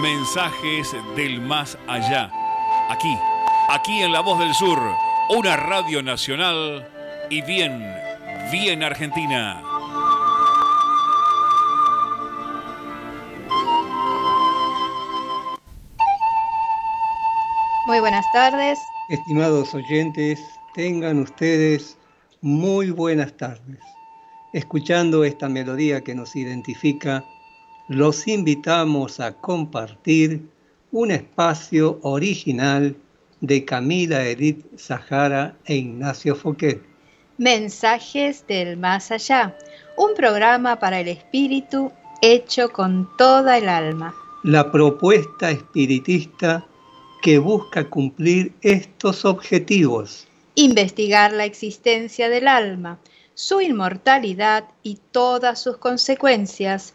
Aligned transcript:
Mensajes 0.00 0.96
del 1.16 1.40
más 1.40 1.76
allá. 1.86 2.30
Aquí, 2.88 3.16
aquí 3.68 4.02
en 4.02 4.12
La 4.12 4.20
Voz 4.20 4.38
del 4.38 4.54
Sur, 4.54 4.78
una 5.28 5.56
radio 5.56 6.02
nacional 6.02 6.88
y 7.30 7.42
bien, 7.42 7.84
bien 8.50 8.82
argentina. 8.82 9.62
Muy 17.86 18.00
buenas 18.00 18.24
tardes. 18.32 18.78
Estimados 19.08 19.74
oyentes, 19.74 20.40
tengan 20.74 21.18
ustedes 21.18 21.98
muy 22.40 22.90
buenas 22.90 23.36
tardes. 23.36 23.78
Escuchando 24.52 25.24
esta 25.24 25.48
melodía 25.48 26.02
que 26.02 26.14
nos 26.14 26.34
identifica, 26.36 27.24
los 27.88 28.28
invitamos 28.28 29.20
a 29.20 29.32
compartir 29.32 30.42
un 30.92 31.10
espacio 31.10 31.98
original 32.02 32.96
de 33.40 33.64
Camila 33.64 34.24
Edith 34.24 34.64
Sahara 34.76 35.56
e 35.64 35.76
Ignacio 35.76 36.36
Foquet. 36.36 36.80
Mensajes 37.38 38.46
del 38.46 38.76
Más 38.76 39.10
Allá, 39.10 39.56
un 39.96 40.14
programa 40.14 40.78
para 40.78 41.00
el 41.00 41.08
espíritu 41.08 41.90
hecho 42.20 42.68
con 42.68 43.08
toda 43.18 43.58
el 43.58 43.68
alma. 43.68 44.14
La 44.44 44.70
propuesta 44.70 45.50
espiritista 45.50 46.64
que 47.22 47.38
busca 47.38 47.88
cumplir 47.88 48.52
estos 48.62 49.24
objetivos. 49.24 50.26
Investigar 50.54 51.32
la 51.32 51.44
existencia 51.44 52.28
del 52.28 52.46
alma, 52.46 52.98
su 53.34 53.60
inmortalidad 53.60 54.64
y 54.82 54.98
todas 55.10 55.60
sus 55.60 55.78
consecuencias 55.78 56.94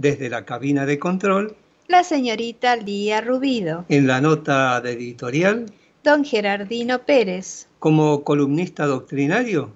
desde 0.00 0.30
la 0.30 0.44
cabina 0.44 0.86
de 0.86 0.98
control, 0.98 1.54
la 1.86 2.04
señorita 2.04 2.76
Lía 2.76 3.20
Rubido. 3.20 3.84
En 3.88 4.06
la 4.06 4.20
nota 4.20 4.80
de 4.80 4.92
editorial, 4.92 5.66
don 6.02 6.24
Gerardino 6.24 7.00
Pérez. 7.00 7.68
Como 7.78 8.24
columnista 8.24 8.86
doctrinario, 8.86 9.72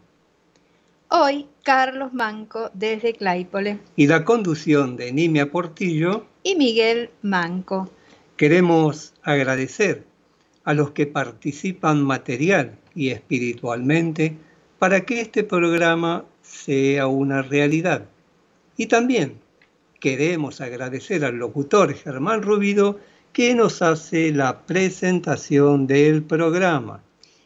hoy 1.08 1.46
Carlos 1.62 2.12
Manco 2.14 2.70
desde 2.72 3.12
Claypole. 3.12 3.78
Y 3.96 4.06
la 4.06 4.24
conducción 4.24 4.96
de 4.96 5.12
Nimia 5.12 5.50
Portillo 5.50 6.24
y 6.42 6.54
Miguel 6.54 7.10
Manco. 7.22 7.90
Queremos 8.36 9.12
agradecer 9.22 10.04
a 10.64 10.72
los 10.72 10.92
que 10.92 11.06
participan 11.06 12.02
material 12.02 12.78
y 12.94 13.10
espiritualmente 13.10 14.36
para 14.78 15.02
que 15.02 15.20
este 15.20 15.44
programa 15.44 16.24
sea 16.42 17.08
una 17.08 17.42
realidad. 17.42 18.06
Y 18.76 18.86
también 18.86 19.43
queremos 20.04 20.60
agradecer 20.60 21.24
al 21.24 21.36
locutor 21.36 21.94
Germán 21.94 22.42
Rubido 22.42 22.98
que 23.32 23.54
nos 23.54 23.80
hace 23.80 24.32
la 24.32 24.66
presentación 24.66 25.86
del 25.86 26.22
programa. 26.22 27.00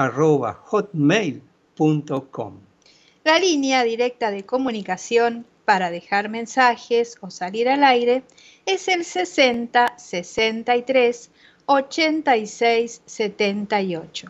La 3.23 3.39
línea 3.39 3.83
directa 3.83 4.29
de 4.29 4.45
comunicación 4.45 5.47
para 5.65 5.89
dejar 5.89 6.29
mensajes 6.29 7.17
o 7.21 7.31
salir 7.31 7.67
al 7.67 7.83
aire 7.83 8.21
es 8.67 8.87
el 8.87 9.03
60 9.03 9.97
63 9.97 11.31
86 11.65 13.01
78. 13.03 14.27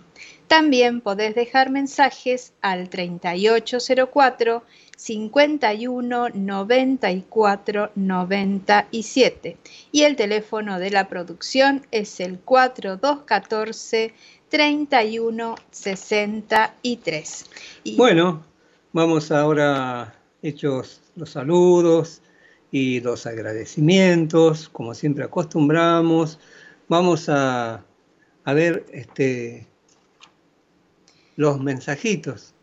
También 0.48 1.02
podés 1.02 1.36
dejar 1.36 1.72
mensajes 1.72 2.54
al 2.62 2.90
3804 2.90 4.64
51 4.96 6.30
94 6.34 7.92
97 7.96 9.58
y 9.92 10.04
el 10.04 10.16
teléfono 10.16 10.80
de 10.80 10.92
la 10.92 11.08
producción 11.08 11.86
es 11.92 12.20
el 12.20 12.40
4214 12.40 14.14
31 14.50 15.56
63. 15.72 17.46
Bueno, 17.98 18.44
vamos 18.94 19.32
ahora 19.32 20.16
hechos 20.42 21.02
los 21.16 21.32
saludos 21.32 22.22
y 22.72 23.00
los 23.02 23.26
agradecimientos, 23.26 24.70
como 24.70 24.94
siempre 24.94 25.24
acostumbramos. 25.24 26.40
Vamos 26.88 27.30
a, 27.30 27.84
a 28.44 28.54
ver 28.54 28.86
este, 28.92 29.68
los 31.36 31.60
mensajitos. 31.60 32.55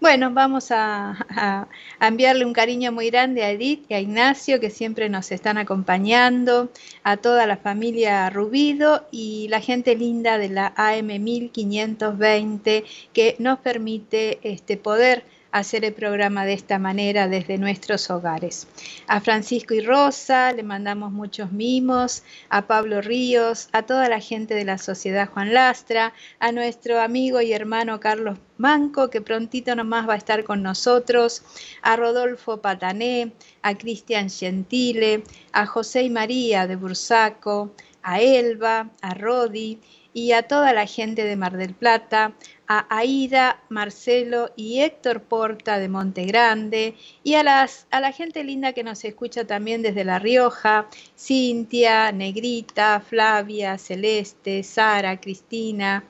Bueno, 0.00 0.32
vamos 0.32 0.72
a, 0.72 1.68
enviarle 2.00 2.44
un 2.44 2.52
cariño 2.52 2.90
muy 2.90 3.08
grande 3.10 3.44
a 3.44 3.50
Edith 3.52 3.84
y 3.88 3.94
a 3.94 4.00
Ignacio, 4.00 4.58
que 4.58 4.68
siempre 4.68 5.08
nos 5.08 5.30
están 5.30 5.58
acompañando, 5.58 6.70
a 7.04 7.16
toda 7.16 7.46
la 7.46 7.56
familia 7.56 8.28
Rubido 8.30 9.06
y 9.12 9.46
la 9.48 9.60
gente 9.60 9.94
linda 9.94 10.38
de 10.38 10.48
la 10.48 10.72
AM 10.76 11.06
1520, 11.06 12.84
que 13.12 13.36
nos 13.38 13.60
permite 13.60 14.40
este, 14.42 14.76
poder 14.76 15.24
hacer 15.52 15.84
el 15.84 15.92
programa 15.92 16.44
de 16.44 16.54
esta 16.54 16.78
manera 16.78 17.28
desde 17.28 17.58
nuestros 17.58 18.10
hogares. 18.10 18.66
A 19.06 19.20
Francisco 19.20 19.74
y 19.74 19.80
Rosa 19.80 20.52
le 20.52 20.62
mandamos 20.62 21.12
muchos 21.12 21.52
mimos, 21.52 22.24
a 22.48 22.66
Pablo 22.66 23.00
Ríos, 23.00 23.68
a 23.72 23.82
toda 23.82 24.08
la 24.08 24.20
gente 24.20 24.54
de 24.54 24.64
la 24.64 24.78
Sociedad 24.78 25.28
Juan 25.28 25.52
Lastra, 25.52 26.14
a 26.40 26.52
nuestro 26.52 27.00
amigo 27.00 27.40
y 27.40 27.52
hermano 27.52 28.00
Carlos 28.00 28.38
Manco, 28.56 29.10
que 29.10 29.20
prontito 29.20 29.74
nomás 29.76 30.08
va 30.08 30.14
a 30.14 30.18
estar 30.18 30.44
con 30.44 30.62
nosotros, 30.62 31.42
a 31.82 31.96
Rodolfo 31.96 32.60
Patané, 32.60 33.32
a 33.62 33.76
Cristian 33.76 34.30
Gentile, 34.30 35.22
a 35.52 35.66
José 35.66 36.02
y 36.02 36.10
María 36.10 36.66
de 36.66 36.76
Bursaco, 36.76 37.74
a 38.02 38.20
Elba, 38.20 38.90
a 39.00 39.14
Rodi 39.14 39.78
y 40.14 40.32
a 40.32 40.42
toda 40.42 40.72
la 40.72 40.86
gente 40.86 41.24
de 41.24 41.36
Mar 41.36 41.56
del 41.56 41.74
Plata, 41.74 42.34
a 42.78 42.86
Aida, 42.88 43.60
Marcelo 43.68 44.50
y 44.56 44.80
Héctor 44.80 45.22
Porta 45.22 45.78
de 45.78 45.88
Monte 45.88 46.24
Grande 46.24 46.94
y 47.22 47.34
a, 47.34 47.42
las, 47.42 47.86
a 47.90 48.00
la 48.00 48.12
gente 48.12 48.44
linda 48.44 48.72
que 48.72 48.82
nos 48.82 49.04
escucha 49.04 49.46
también 49.46 49.82
desde 49.82 50.04
La 50.04 50.18
Rioja, 50.18 50.88
Cintia, 51.18 52.12
Negrita, 52.12 53.00
Flavia, 53.00 53.76
Celeste, 53.76 54.62
Sara, 54.62 55.20
Cristina, 55.20 56.04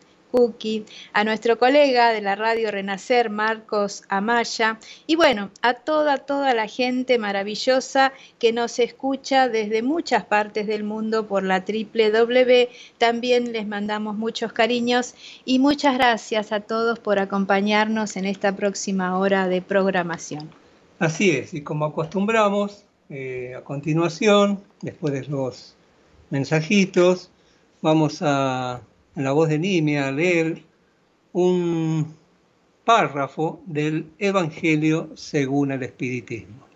a 1.12 1.24
nuestro 1.24 1.58
colega 1.58 2.10
de 2.10 2.22
la 2.22 2.34
radio 2.34 2.70
Renacer, 2.70 3.28
Marcos 3.28 4.02
Amaya, 4.08 4.78
y 5.06 5.14
bueno, 5.14 5.50
a 5.60 5.74
toda, 5.74 6.18
toda 6.18 6.54
la 6.54 6.68
gente 6.68 7.18
maravillosa 7.18 8.12
que 8.38 8.52
nos 8.52 8.78
escucha 8.78 9.48
desde 9.48 9.82
muchas 9.82 10.24
partes 10.24 10.66
del 10.66 10.84
mundo 10.84 11.26
por 11.26 11.42
la 11.42 11.60
www. 11.60 12.68
También 12.96 13.52
les 13.52 13.66
mandamos 13.66 14.16
muchos 14.16 14.54
cariños 14.54 15.14
y 15.44 15.58
muchas 15.58 15.96
gracias 15.96 16.50
a 16.52 16.60
todos 16.60 16.98
por 16.98 17.18
acompañarnos 17.18 18.16
en 18.16 18.24
esta 18.24 18.56
próxima 18.56 19.18
hora 19.18 19.48
de 19.48 19.60
programación. 19.60 20.48
Así 20.98 21.30
es, 21.30 21.52
y 21.52 21.62
como 21.62 21.84
acostumbramos, 21.84 22.84
eh, 23.10 23.54
a 23.54 23.62
continuación, 23.62 24.62
después 24.80 25.12
de 25.12 25.26
los 25.26 25.74
mensajitos, 26.30 27.30
vamos 27.82 28.22
a 28.22 28.80
en 29.16 29.24
la 29.24 29.32
voz 29.32 29.48
de 29.48 29.58
Nimia, 29.58 30.10
leer 30.10 30.62
un 31.32 32.14
párrafo 32.84 33.60
del 33.66 34.06
Evangelio 34.18 35.10
según 35.14 35.72
el 35.72 35.82
Espiritismo. 35.82 36.66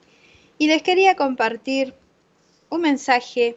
Y 0.58 0.68
les 0.68 0.82
quería 0.82 1.16
compartir 1.16 1.94
un 2.70 2.80
mensaje 2.82 3.56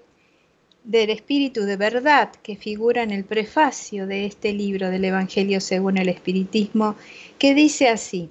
del 0.84 1.10
Espíritu 1.10 1.62
de 1.62 1.78
verdad 1.78 2.32
que 2.42 2.56
figura 2.56 3.04
en 3.04 3.12
el 3.12 3.24
prefacio 3.24 4.08
de 4.08 4.26
este 4.26 4.54
libro 4.54 4.90
del 4.90 5.06
Evangelio 5.06 5.62
según 5.62 5.98
el 5.98 6.10
Espiritismo, 6.10 6.96
que 7.38 7.54
dice 7.54 7.90
así, 7.90 8.30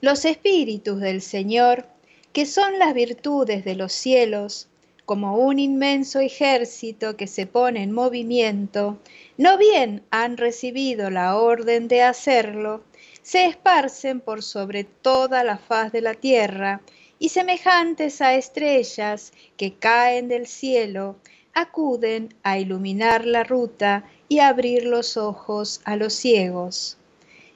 Los 0.00 0.24
espíritus 0.24 1.00
del 1.00 1.22
Señor, 1.22 1.86
que 2.32 2.46
son 2.46 2.78
las 2.78 2.94
virtudes 2.94 3.64
de 3.64 3.76
los 3.76 3.92
cielos, 3.92 4.68
como 5.06 5.36
un 5.38 5.60
inmenso 5.60 6.18
ejército 6.18 7.16
que 7.16 7.28
se 7.28 7.46
pone 7.46 7.84
en 7.84 7.92
movimiento, 7.92 8.98
no 9.38 9.56
bien 9.56 10.02
han 10.10 10.36
recibido 10.36 11.10
la 11.10 11.36
orden 11.36 11.86
de 11.86 12.02
hacerlo, 12.02 12.82
se 13.22 13.46
esparcen 13.46 14.20
por 14.20 14.42
sobre 14.42 14.82
toda 14.82 15.44
la 15.44 15.58
faz 15.58 15.92
de 15.92 16.00
la 16.00 16.14
tierra 16.14 16.80
y 17.20 17.28
semejantes 17.28 18.20
a 18.20 18.34
estrellas 18.34 19.32
que 19.56 19.74
caen 19.74 20.26
del 20.26 20.48
cielo, 20.48 21.16
acuden 21.54 22.34
a 22.42 22.58
iluminar 22.58 23.24
la 23.24 23.44
ruta 23.44 24.04
y 24.28 24.40
abrir 24.40 24.84
los 24.84 25.16
ojos 25.16 25.80
a 25.84 25.94
los 25.94 26.14
ciegos. 26.14 26.98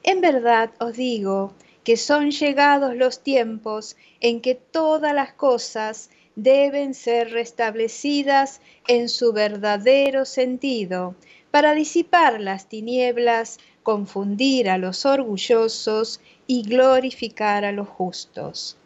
En 0.05 0.21
verdad 0.21 0.71
os 0.79 0.97
digo 0.97 1.53
que 1.83 1.97
son 1.97 2.31
llegados 2.31 2.95
los 2.95 3.21
tiempos 3.21 3.97
en 4.21 4.41
que 4.41 4.55
todas 4.55 5.15
las 5.15 5.33
cosas 5.33 6.11
deben 6.43 6.95
ser 6.95 7.31
restablecidas 7.31 8.61
en 8.87 9.09
su 9.09 9.33
verdadero 9.33 10.25
sentido, 10.25 11.15
para 11.51 11.75
disipar 11.75 12.41
las 12.41 12.69
tinieblas, 12.69 13.59
confundir 13.83 14.71
a 14.71 14.79
los 14.79 15.05
orgullosos 15.05 16.21
y 16.47 16.63
glorificar 16.63 17.65
a 17.65 17.73
los 17.73 17.89
justos. 17.89 18.77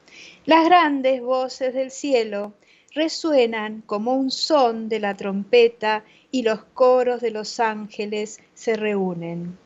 Las 0.46 0.64
grandes 0.64 1.22
voces 1.22 1.74
del 1.74 1.90
cielo 1.90 2.54
resuenan 2.94 3.82
como 3.86 4.14
un 4.14 4.30
son 4.30 4.88
de 4.88 5.00
la 5.00 5.14
trompeta 5.14 6.04
y 6.30 6.42
los 6.42 6.64
coros 6.64 7.20
de 7.20 7.30
los 7.30 7.60
ángeles 7.60 8.40
se 8.54 8.76
reúnen. 8.76 9.58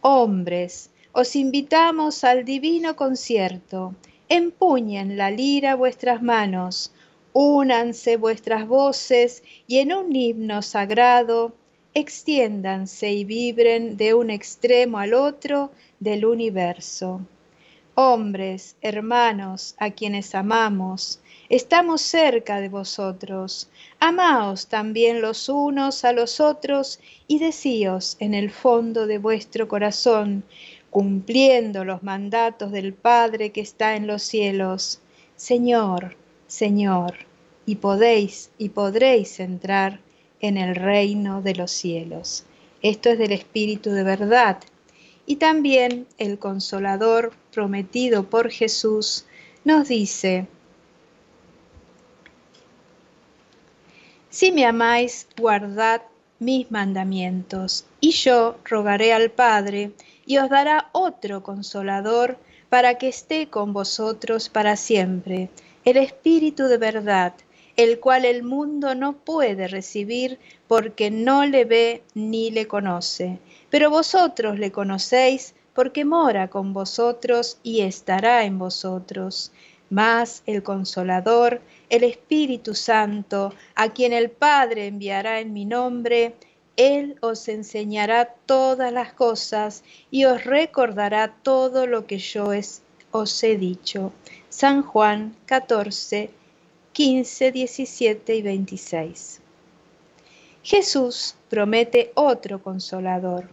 Hombres, 0.00 0.90
os 1.12 1.36
invitamos 1.36 2.24
al 2.24 2.44
divino 2.44 2.96
concierto. 2.96 3.94
Empuñen 4.28 5.16
la 5.16 5.30
lira 5.30 5.76
vuestras 5.76 6.20
manos, 6.22 6.92
Únanse 7.36 8.16
vuestras 8.16 8.68
voces 8.68 9.42
y 9.66 9.78
en 9.78 9.92
un 9.92 10.14
himno 10.14 10.62
sagrado 10.62 11.52
extiéndanse 11.92 13.10
y 13.10 13.24
vibren 13.24 13.96
de 13.96 14.14
un 14.14 14.30
extremo 14.30 14.98
al 14.98 15.14
otro 15.14 15.72
del 15.98 16.26
universo. 16.26 17.20
Hombres, 17.96 18.76
hermanos, 18.82 19.74
a 19.78 19.90
quienes 19.90 20.36
amamos, 20.36 21.20
estamos 21.48 22.02
cerca 22.02 22.60
de 22.60 22.68
vosotros. 22.68 23.68
Amaos 23.98 24.68
también 24.68 25.20
los 25.20 25.48
unos 25.48 26.04
a 26.04 26.12
los 26.12 26.38
otros 26.38 27.00
y 27.26 27.40
decíos 27.40 28.16
en 28.20 28.34
el 28.34 28.52
fondo 28.52 29.08
de 29.08 29.18
vuestro 29.18 29.66
corazón, 29.66 30.44
cumpliendo 30.90 31.84
los 31.84 32.04
mandatos 32.04 32.70
del 32.70 32.94
Padre 32.94 33.50
que 33.50 33.60
está 33.60 33.96
en 33.96 34.06
los 34.06 34.22
cielos. 34.22 35.00
Señor, 35.34 36.16
Señor, 36.54 37.14
y 37.66 37.74
podéis 37.74 38.52
y 38.58 38.68
podréis 38.68 39.40
entrar 39.40 39.98
en 40.38 40.56
el 40.56 40.76
reino 40.76 41.42
de 41.42 41.56
los 41.56 41.72
cielos. 41.72 42.44
Esto 42.80 43.10
es 43.10 43.18
del 43.18 43.32
Espíritu 43.32 43.90
de 43.90 44.04
verdad. 44.04 44.58
Y 45.26 45.36
también 45.36 46.06
el 46.16 46.38
consolador 46.38 47.32
prometido 47.52 48.30
por 48.30 48.52
Jesús 48.52 49.24
nos 49.64 49.88
dice, 49.88 50.46
si 54.30 54.52
me 54.52 54.64
amáis, 54.64 55.26
guardad 55.36 56.02
mis 56.38 56.70
mandamientos, 56.70 57.84
y 57.98 58.12
yo 58.12 58.58
rogaré 58.64 59.12
al 59.12 59.32
Padre, 59.32 59.90
y 60.24 60.38
os 60.38 60.48
dará 60.48 60.88
otro 60.92 61.42
consolador 61.42 62.38
para 62.68 62.96
que 62.96 63.08
esté 63.08 63.48
con 63.48 63.72
vosotros 63.72 64.48
para 64.48 64.76
siempre 64.76 65.50
el 65.84 65.98
Espíritu 65.98 66.64
de 66.64 66.78
verdad, 66.78 67.34
el 67.76 68.00
cual 68.00 68.24
el 68.24 68.42
mundo 68.42 68.94
no 68.94 69.14
puede 69.18 69.68
recibir 69.68 70.38
porque 70.68 71.10
no 71.10 71.44
le 71.44 71.64
ve 71.64 72.02
ni 72.14 72.50
le 72.50 72.66
conoce. 72.66 73.38
Pero 73.70 73.90
vosotros 73.90 74.58
le 74.58 74.72
conocéis 74.72 75.54
porque 75.74 76.04
mora 76.04 76.48
con 76.48 76.72
vosotros 76.72 77.58
y 77.62 77.80
estará 77.80 78.44
en 78.44 78.58
vosotros. 78.58 79.52
Mas 79.90 80.42
el 80.46 80.62
consolador, 80.62 81.60
el 81.90 82.04
Espíritu 82.04 82.74
Santo, 82.74 83.52
a 83.74 83.92
quien 83.92 84.12
el 84.12 84.30
Padre 84.30 84.86
enviará 84.86 85.40
en 85.40 85.52
mi 85.52 85.66
nombre, 85.66 86.34
Él 86.76 87.16
os 87.20 87.48
enseñará 87.48 88.34
todas 88.46 88.92
las 88.92 89.12
cosas 89.12 89.84
y 90.10 90.24
os 90.24 90.44
recordará 90.44 91.36
todo 91.42 91.86
lo 91.86 92.06
que 92.06 92.18
yo 92.18 92.50
os 93.10 93.42
he 93.42 93.56
dicho. 93.56 94.12
San 94.56 94.82
Juan 94.82 95.34
14, 95.46 96.30
15, 96.92 97.50
17 97.50 98.36
y 98.36 98.42
26. 98.42 99.40
Jesús 100.62 101.34
promete 101.50 102.12
otro 102.14 102.62
consolador. 102.62 103.48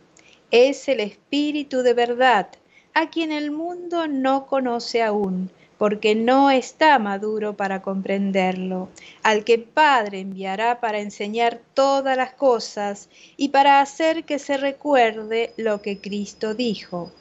Es 0.51 0.87
el 0.87 0.99
Espíritu 0.99 1.81
de 1.81 1.95
verdad, 1.95 2.49
a 2.93 3.09
quien 3.09 3.31
el 3.31 3.49
mundo 3.49 4.07
no 4.07 4.45
conoce 4.45 5.01
aún, 5.01 5.49
porque 5.79 6.13
no 6.13 6.51
está 6.51 6.99
maduro 6.99 7.57
para 7.57 7.81
comprenderlo, 7.81 8.89
al 9.23 9.43
que 9.43 9.57
Padre 9.57 10.19
enviará 10.19 10.79
para 10.81 10.99
enseñar 10.99 11.61
todas 11.73 12.15
las 12.15 12.33
cosas 12.33 13.09
y 13.37 13.49
para 13.49 13.81
hacer 13.81 14.23
que 14.23 14.37
se 14.37 14.55
recuerde 14.55 15.55
lo 15.57 15.81
que 15.81 15.97
Cristo 15.97 16.53
dijo. 16.53 17.11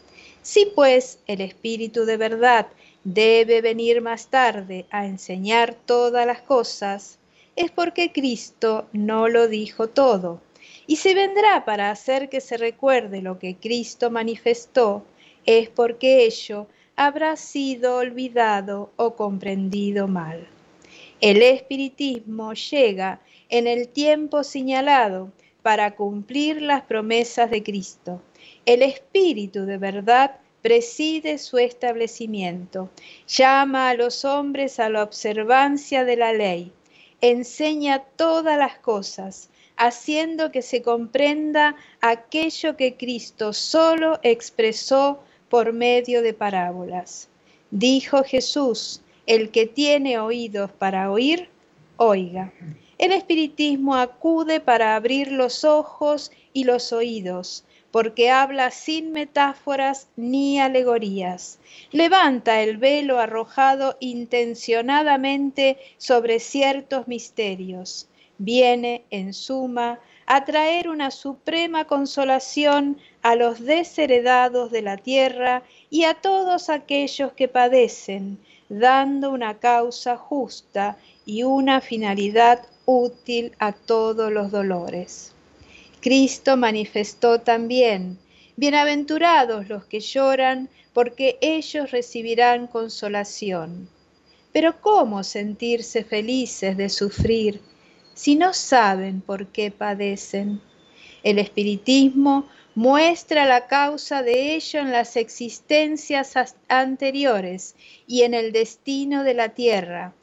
Si 0.42 0.66
pues 0.66 1.18
el 1.26 1.40
Espíritu 1.40 2.04
de 2.04 2.18
verdad 2.18 2.66
debe 3.04 3.62
venir 3.62 4.02
más 4.02 4.28
tarde 4.28 4.86
a 4.90 5.06
enseñar 5.06 5.74
todas 5.74 6.26
las 6.26 6.42
cosas, 6.42 7.18
es 7.56 7.70
porque 7.70 8.12
Cristo 8.12 8.86
no 8.92 9.28
lo 9.28 9.48
dijo 9.48 9.88
todo. 9.88 10.40
Y 10.86 10.96
si 10.96 11.14
vendrá 11.14 11.64
para 11.64 11.90
hacer 11.90 12.28
que 12.28 12.40
se 12.40 12.56
recuerde 12.56 13.22
lo 13.22 13.38
que 13.38 13.56
Cristo 13.56 14.10
manifestó, 14.10 15.04
es 15.46 15.68
porque 15.68 16.24
ello 16.24 16.66
habrá 16.96 17.36
sido 17.36 17.96
olvidado 17.96 18.90
o 18.96 19.14
comprendido 19.14 20.06
mal. 20.06 20.46
El 21.20 21.42
espiritismo 21.42 22.52
llega 22.54 23.20
en 23.48 23.66
el 23.66 23.88
tiempo 23.88 24.42
señalado 24.42 25.32
para 25.62 25.96
cumplir 25.96 26.62
las 26.62 26.82
promesas 26.82 27.50
de 27.50 27.62
Cristo. 27.62 28.22
El 28.66 28.82
espíritu 28.82 29.66
de 29.66 29.78
verdad 29.78 30.36
preside 30.62 31.38
su 31.38 31.58
establecimiento, 31.58 32.90
llama 33.26 33.90
a 33.90 33.94
los 33.94 34.24
hombres 34.24 34.78
a 34.78 34.88
la 34.88 35.02
observancia 35.02 36.04
de 36.04 36.16
la 36.16 36.32
ley, 36.32 36.72
enseña 37.20 38.04
todas 38.16 38.58
las 38.58 38.78
cosas, 38.78 39.50
haciendo 39.76 40.52
que 40.52 40.62
se 40.62 40.82
comprenda 40.82 41.76
aquello 42.00 42.76
que 42.76 42.96
Cristo 42.96 43.52
solo 43.52 44.20
expresó 44.22 45.22
por 45.48 45.72
medio 45.72 46.22
de 46.22 46.34
parábolas. 46.34 47.28
Dijo 47.70 48.22
Jesús, 48.24 49.00
el 49.26 49.50
que 49.50 49.66
tiene 49.66 50.18
oídos 50.18 50.70
para 50.72 51.10
oír, 51.10 51.48
oiga. 51.96 52.52
El 52.98 53.12
espiritismo 53.12 53.94
acude 53.94 54.60
para 54.60 54.96
abrir 54.96 55.32
los 55.32 55.64
ojos 55.64 56.30
y 56.52 56.64
los 56.64 56.92
oídos, 56.92 57.64
porque 57.90 58.30
habla 58.30 58.70
sin 58.70 59.12
metáforas 59.12 60.08
ni 60.16 60.60
alegorías. 60.60 61.58
Levanta 61.90 62.60
el 62.60 62.76
velo 62.76 63.18
arrojado 63.18 63.96
intencionadamente 64.00 65.78
sobre 65.98 66.40
ciertos 66.40 67.08
misterios. 67.08 68.08
Viene, 68.38 69.04
en 69.10 69.34
suma, 69.34 70.00
a 70.26 70.44
traer 70.44 70.88
una 70.88 71.10
suprema 71.10 71.86
consolación 71.86 72.98
a 73.22 73.34
los 73.34 73.60
desheredados 73.60 74.70
de 74.70 74.82
la 74.82 74.96
tierra 74.96 75.64
y 75.90 76.04
a 76.04 76.14
todos 76.14 76.70
aquellos 76.70 77.32
que 77.32 77.48
padecen, 77.48 78.38
dando 78.68 79.32
una 79.32 79.58
causa 79.58 80.16
justa 80.16 80.96
y 81.26 81.42
una 81.42 81.80
finalidad 81.80 82.64
útil 82.86 83.52
a 83.58 83.72
todos 83.72 84.32
los 84.32 84.52
dolores. 84.52 85.34
Cristo 86.02 86.56
manifestó 86.56 87.42
también, 87.42 88.18
bienaventurados 88.56 89.68
los 89.68 89.84
que 89.84 90.00
lloran, 90.00 90.70
porque 90.94 91.36
ellos 91.42 91.90
recibirán 91.90 92.68
consolación. 92.68 93.90
Pero 94.50 94.80
¿cómo 94.80 95.22
sentirse 95.22 96.02
felices 96.02 96.78
de 96.78 96.88
sufrir 96.88 97.60
si 98.14 98.34
no 98.34 98.54
saben 98.54 99.20
por 99.20 99.48
qué 99.48 99.70
padecen? 99.70 100.62
El 101.22 101.38
espiritismo 101.38 102.48
muestra 102.74 103.44
la 103.44 103.66
causa 103.66 104.22
de 104.22 104.54
ello 104.54 104.80
en 104.80 104.92
las 104.92 105.16
existencias 105.16 106.34
anteriores 106.68 107.76
y 108.06 108.22
en 108.22 108.32
el 108.32 108.52
destino 108.52 109.22
de 109.22 109.34
la 109.34 109.50
tierra, 109.50 110.14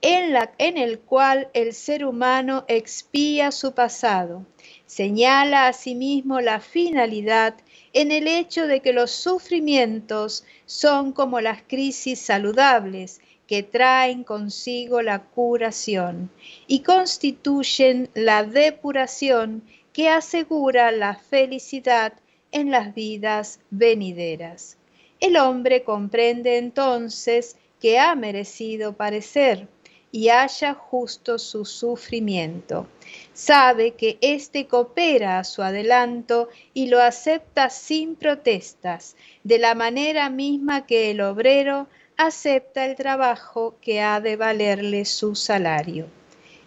en, 0.00 0.32
la, 0.32 0.52
en 0.58 0.78
el 0.78 1.00
cual 1.00 1.48
el 1.54 1.74
ser 1.74 2.04
humano 2.04 2.64
expía 2.68 3.50
su 3.50 3.74
pasado 3.74 4.46
señala 4.92 5.68
asimismo 5.68 6.42
la 6.42 6.60
finalidad 6.60 7.54
en 7.94 8.12
el 8.12 8.28
hecho 8.28 8.66
de 8.66 8.80
que 8.80 8.92
los 8.92 9.10
sufrimientos 9.10 10.44
son 10.66 11.12
como 11.12 11.40
las 11.40 11.62
crisis 11.62 12.18
saludables 12.18 13.22
que 13.46 13.62
traen 13.62 14.22
consigo 14.22 15.00
la 15.00 15.20
curación 15.20 16.30
y 16.66 16.80
constituyen 16.80 18.10
la 18.12 18.44
depuración 18.44 19.62
que 19.94 20.10
asegura 20.10 20.92
la 20.92 21.14
felicidad 21.14 22.12
en 22.50 22.70
las 22.70 22.94
vidas 22.94 23.60
venideras. 23.70 24.76
El 25.20 25.38
hombre 25.38 25.84
comprende 25.84 26.58
entonces 26.58 27.56
que 27.80 27.98
ha 27.98 28.14
merecido 28.14 28.92
parecer 28.92 29.68
y 30.12 30.28
haya 30.28 30.74
justo 30.74 31.38
su 31.38 31.64
sufrimiento. 31.64 32.86
Sabe 33.32 33.92
que 33.92 34.18
éste 34.20 34.66
coopera 34.66 35.38
a 35.38 35.44
su 35.44 35.62
adelanto 35.62 36.50
y 36.74 36.88
lo 36.88 37.00
acepta 37.00 37.70
sin 37.70 38.14
protestas, 38.14 39.16
de 39.42 39.58
la 39.58 39.74
manera 39.74 40.28
misma 40.28 40.86
que 40.86 41.10
el 41.10 41.22
obrero 41.22 41.88
acepta 42.18 42.84
el 42.84 42.94
trabajo 42.94 43.76
que 43.80 44.02
ha 44.02 44.20
de 44.20 44.36
valerle 44.36 45.06
su 45.06 45.34
salario. 45.34 46.06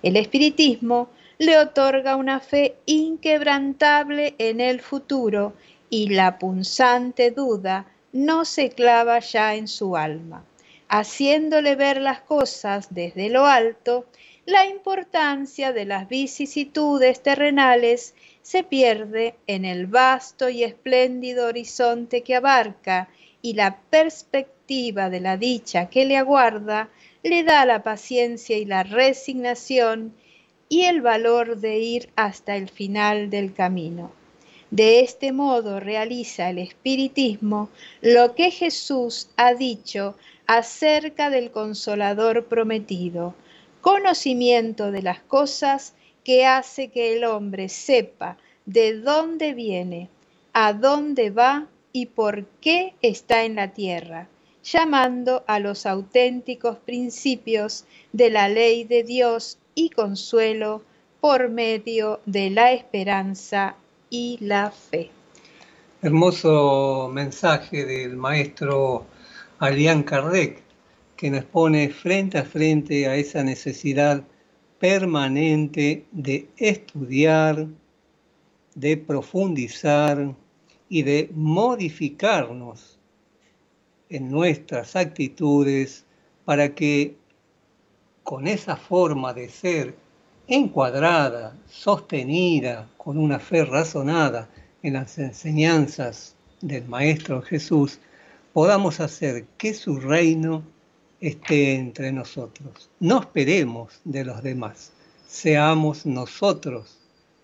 El 0.02 0.18
espiritismo 0.18 1.10
le 1.38 1.60
otorga 1.60 2.16
una 2.16 2.40
fe 2.40 2.76
inquebrantable 2.88 4.34
en 4.40 4.60
el 4.60 4.82
futuro 4.82 5.54
y 5.92 6.10
la 6.10 6.40
punzante 6.40 7.30
duda 7.30 7.86
no 8.12 8.44
se 8.44 8.70
clava 8.70 9.20
ya 9.20 9.54
en 9.54 9.68
su 9.68 9.96
alma 9.96 10.44
haciéndole 10.88 11.76
ver 11.76 12.02
las 12.02 12.22
cosas 12.22 12.94
desde 12.94 13.30
lo 13.30 13.46
alto, 13.46 14.06
la 14.46 14.68
importancia 14.68 15.74
de 15.74 15.86
las 15.86 16.08
vicisitudes 16.08 17.22
terrenales 17.24 18.14
se 18.42 18.64
pierde 18.64 19.36
en 19.48 19.66
el 19.66 19.88
vasto 19.88 20.50
y 20.50 20.64
espléndido 20.64 21.48
horizonte 21.48 22.22
que 22.22 22.36
abarca 22.36 23.10
y 23.42 23.54
la 23.54 23.80
perspectiva 23.90 25.10
de 25.10 25.20
la 25.20 25.38
dicha 25.38 25.90
que 25.90 26.06
le 26.06 26.18
aguarda 26.18 26.90
le 27.24 27.44
da 27.44 27.66
la 27.66 27.82
paciencia 27.82 28.56
y 28.58 28.66
la 28.66 28.84
resignación 28.84 30.14
y 30.70 30.84
el 30.84 31.02
valor 31.02 31.58
de 31.58 31.80
ir 31.80 32.10
hasta 32.16 32.56
el 32.56 32.70
final 32.70 33.30
del 33.32 33.54
camino. 33.54 34.12
De 34.72 35.00
este 35.00 35.32
modo 35.32 35.80
realiza 35.80 36.50
el 36.50 36.58
espiritismo 36.58 37.70
lo 38.02 38.36
que 38.36 38.52
Jesús 38.52 39.30
ha 39.38 39.54
dicho 39.54 40.16
acerca 40.48 41.30
del 41.30 41.52
consolador 41.52 42.46
prometido, 42.46 43.34
conocimiento 43.82 44.92
de 44.92 45.02
las 45.02 45.20
cosas 45.20 45.94
que 46.24 46.46
hace 46.46 46.90
que 46.90 47.16
el 47.16 47.24
hombre 47.24 47.70
sepa 47.70 48.38
de 48.66 49.00
dónde 49.00 49.54
viene, 49.54 50.10
a 50.54 50.74
dónde 50.74 51.30
va 51.30 51.68
y 51.94 52.08
por 52.08 52.46
qué 52.62 52.96
está 53.02 53.44
en 53.44 53.56
la 53.56 53.74
tierra, 53.74 54.28
llamando 54.64 55.44
a 55.48 55.60
los 55.60 55.86
auténticos 55.86 56.78
principios 56.78 57.86
de 58.12 58.32
la 58.32 58.50
ley 58.50 58.84
de 58.84 59.04
Dios 59.04 59.60
y 59.76 59.92
consuelo 59.92 60.82
por 61.22 61.50
medio 61.50 62.20
de 62.26 62.50
la 62.50 62.72
esperanza 62.72 63.76
y 64.10 64.38
la 64.42 64.72
fe. 64.72 65.10
Hermoso 66.02 67.10
mensaje 67.12 67.86
del 67.86 68.16
maestro 68.16 69.06
Alian 69.66 70.04
Kardec, 70.04 70.62
que 71.18 71.32
nos 71.32 71.44
pone 71.46 71.90
frente 71.90 72.38
a 72.38 72.46
frente 72.46 73.08
a 73.08 73.16
esa 73.16 73.44
necesidad 73.44 74.24
permanente 74.80 76.06
de 76.12 76.48
estudiar, 76.58 77.68
de 78.76 78.98
profundizar 78.98 80.36
y 80.88 81.02
de 81.02 81.32
modificarnos 81.34 83.00
en 84.10 84.30
nuestras 84.30 84.96
actitudes 84.96 86.06
para 86.46 86.76
que 86.76 87.16
con 88.22 88.48
esa 88.48 88.76
forma 88.76 89.34
de 89.34 89.50
ser 89.50 89.96
encuadrada, 90.48 91.58
sostenida, 91.68 92.88
con 92.98 93.18
una 93.18 93.40
fe 93.40 93.66
razonada 93.66 94.48
en 94.84 94.94
las 94.94 95.18
enseñanzas 95.18 96.36
del 96.62 96.88
Maestro 96.88 97.42
Jesús, 97.42 98.00
podamos 98.56 99.02
hacer 99.02 99.44
que 99.58 99.74
su 99.74 100.00
reino 100.00 100.64
esté 101.20 101.76
entre 101.76 102.14
nosotros. 102.14 102.90
No 103.02 103.20
esperemos 103.20 104.00
de 104.06 104.24
los 104.24 104.42
demás, 104.44 104.94
seamos 105.28 106.06
nosotros 106.06 106.98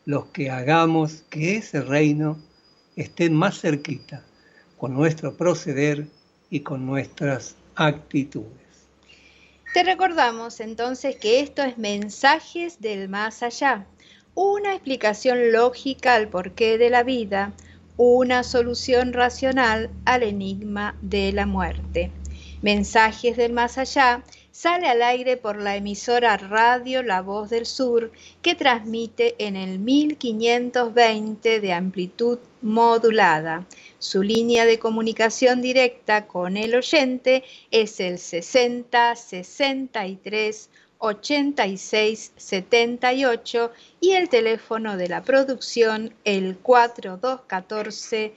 los 0.06 0.28
que 0.28 0.50
hagamos 0.50 1.26
que 1.30 1.58
ese 1.58 1.82
reino 1.82 2.40
esté 2.96 3.30
más 3.30 3.60
cerquita 3.60 4.24
con 4.78 4.94
nuestro 4.94 5.36
proceder 5.36 6.08
y 6.50 6.62
con 6.62 6.86
nuestras 6.86 7.58
actitudes. 7.76 8.88
Te 9.74 9.84
recordamos 9.84 10.62
entonces 10.62 11.18
que 11.18 11.42
esto 11.42 11.62
es 11.62 11.78
mensajes 11.78 12.80
del 12.80 13.10
más 13.10 13.44
allá, 13.44 13.86
una 14.34 14.76
explicación 14.76 15.52
lógica 15.52 16.16
al 16.16 16.30
porqué 16.30 16.78
de 16.78 16.90
la 16.90 17.04
vida, 17.04 17.52
una 18.04 18.42
solución 18.42 19.14
racional 19.14 19.92
al 20.06 20.24
enigma 20.24 20.98
de 21.04 21.32
la 21.34 21.46
muerte. 21.46 22.10
Mensajes 22.64 23.38
del 23.38 23.54
más 23.54 23.78
allá 23.78 24.24
sale 24.52 24.88
al 24.88 25.04
aire 25.04 25.38
por 25.38 25.62
la 25.62 25.76
emisora 25.76 26.36
Radio 26.36 27.04
La 27.04 27.22
Voz 27.22 27.52
del 27.52 27.68
Sur 27.68 28.12
que 28.42 28.56
transmite 28.56 29.36
en 29.38 29.56
el 29.56 29.78
1520 29.78 31.60
de 31.60 31.74
amplitud 31.74 32.40
modulada. 32.64 33.68
Su 34.00 34.24
línea 34.24 34.66
de 34.66 34.80
comunicación 34.80 35.62
directa 35.62 36.26
con 36.26 36.58
el 36.58 36.74
oyente 36.74 37.44
es 37.70 38.00
el 38.00 38.18
60 38.18 39.16
63 39.16 40.70
86 41.02 42.32
78 42.38 43.72
y 44.00 44.12
el 44.12 44.30
teléfono 44.30 44.96
de 44.98 45.10
la 45.10 45.24
producción 45.24 46.14
el 46.24 46.58
4214 46.58 48.34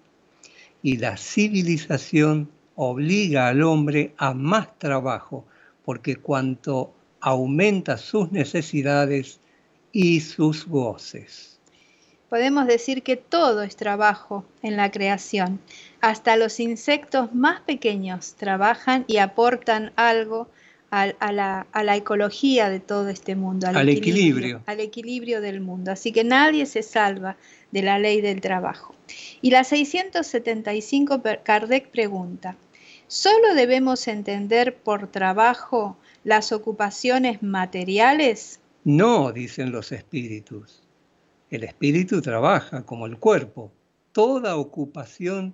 Y 0.81 0.97
la 0.97 1.17
civilización 1.17 2.49
obliga 2.75 3.47
al 3.47 3.63
hombre 3.63 4.13
a 4.17 4.33
más 4.33 4.77
trabajo, 4.77 5.45
porque 5.83 6.17
cuanto 6.17 6.93
aumenta 7.19 7.97
sus 7.97 8.31
necesidades 8.31 9.39
y 9.91 10.19
sus 10.21 10.67
goces. 10.67 11.57
Podemos 12.29 12.67
decir 12.67 13.03
que 13.03 13.15
todo 13.15 13.63
es 13.63 13.77
trabajo 13.77 14.45
en 14.61 14.75
la 14.75 14.91
creación. 14.91 15.59
Hasta 16.01 16.35
los 16.35 16.59
insectos 16.59 17.33
más 17.33 17.61
pequeños 17.61 18.35
trabajan 18.35 19.05
y 19.07 19.17
aportan 19.17 19.93
algo 19.95 20.49
a, 20.91 21.32
la, 21.32 21.96
ecología 21.96 22.70
de 22.70 22.79
todo 22.79 23.10
este 23.10 23.36
mundo, 23.36 23.67
al, 23.67 23.89
equilibrio, 23.89 24.62
al 24.65 24.79
equilibrio 24.79 25.41
del 25.41 25.62
mundo. 25.62 25.91
Así 25.91 26.12
que 26.12 26.24
nadie 26.24 26.65
se 26.65 26.84
salva 26.84 27.38
de 27.72 27.82
la 27.82 28.00
ley 28.00 28.22
del 28.22 28.41
trabajo. 28.41 28.96
Y 29.41 29.51
la 29.51 29.63
675 29.63 31.22
Kardec 31.44 31.89
pregunta, 31.89 32.58
¿solo 33.08 33.53
debemos 33.56 34.08
entender 34.08 34.75
por 34.77 35.08
trabajo 35.08 35.98
las 36.24 36.51
ocupaciones 36.51 37.44
materiales? 37.44 38.60
No, 38.84 39.32
dicen 39.32 39.72
los 39.72 39.91
espíritus. 39.91 40.84
El 41.50 41.63
espíritu 41.63 42.22
trabaja 42.22 42.86
como 42.86 43.06
el 43.06 43.17
cuerpo. 43.17 43.72
Toda 44.12 44.58
ocupación 44.58 45.53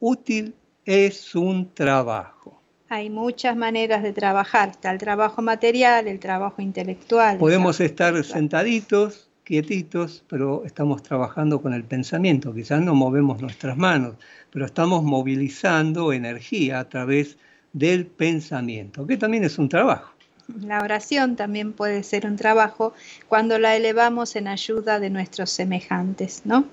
útil 0.00 0.54
es 0.84 1.34
un 1.34 1.72
trabajo. 1.72 2.59
Hay 2.92 3.08
muchas 3.08 3.56
maneras 3.56 4.02
de 4.02 4.12
trabajar. 4.12 4.70
Está 4.70 4.90
el 4.90 4.98
trabajo 4.98 5.42
material, 5.42 6.08
el 6.08 6.18
trabajo 6.18 6.60
intelectual. 6.60 7.38
Podemos 7.38 7.78
estar 7.78 8.24
sentaditos, 8.24 9.28
quietitos, 9.44 10.24
pero 10.28 10.64
estamos 10.66 11.00
trabajando 11.00 11.62
con 11.62 11.72
el 11.72 11.84
pensamiento. 11.84 12.52
Quizás 12.52 12.82
no 12.82 12.96
movemos 12.96 13.40
nuestras 13.40 13.76
manos, 13.76 14.16
pero 14.50 14.66
estamos 14.66 15.04
movilizando 15.04 16.12
energía 16.12 16.80
a 16.80 16.88
través 16.88 17.36
del 17.72 18.06
pensamiento, 18.06 19.06
que 19.06 19.16
también 19.16 19.44
es 19.44 19.56
un 19.56 19.68
trabajo. 19.68 20.12
La 20.60 20.82
oración 20.82 21.36
también 21.36 21.72
puede 21.72 22.02
ser 22.02 22.26
un 22.26 22.34
trabajo 22.34 22.92
cuando 23.28 23.60
la 23.60 23.76
elevamos 23.76 24.34
en 24.34 24.48
ayuda 24.48 24.98
de 24.98 25.10
nuestros 25.10 25.50
semejantes, 25.50 26.42
¿no? 26.44 26.64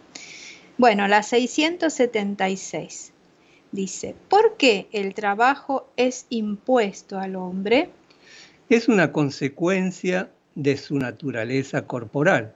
Bueno, 0.79 1.07
la 1.07 1.21
676 1.21 3.13
dice, 3.77 4.15
¿por 4.27 4.57
qué 4.57 4.89
el 4.91 5.13
trabajo 5.13 5.87
es 5.95 6.25
impuesto 6.29 7.19
al 7.19 7.35
hombre? 7.35 7.89
Es 8.69 8.89
una 8.89 9.13
consecuencia 9.13 10.29
de 10.55 10.75
su 10.75 10.97
naturaleza 10.97 11.85
corporal. 11.85 12.53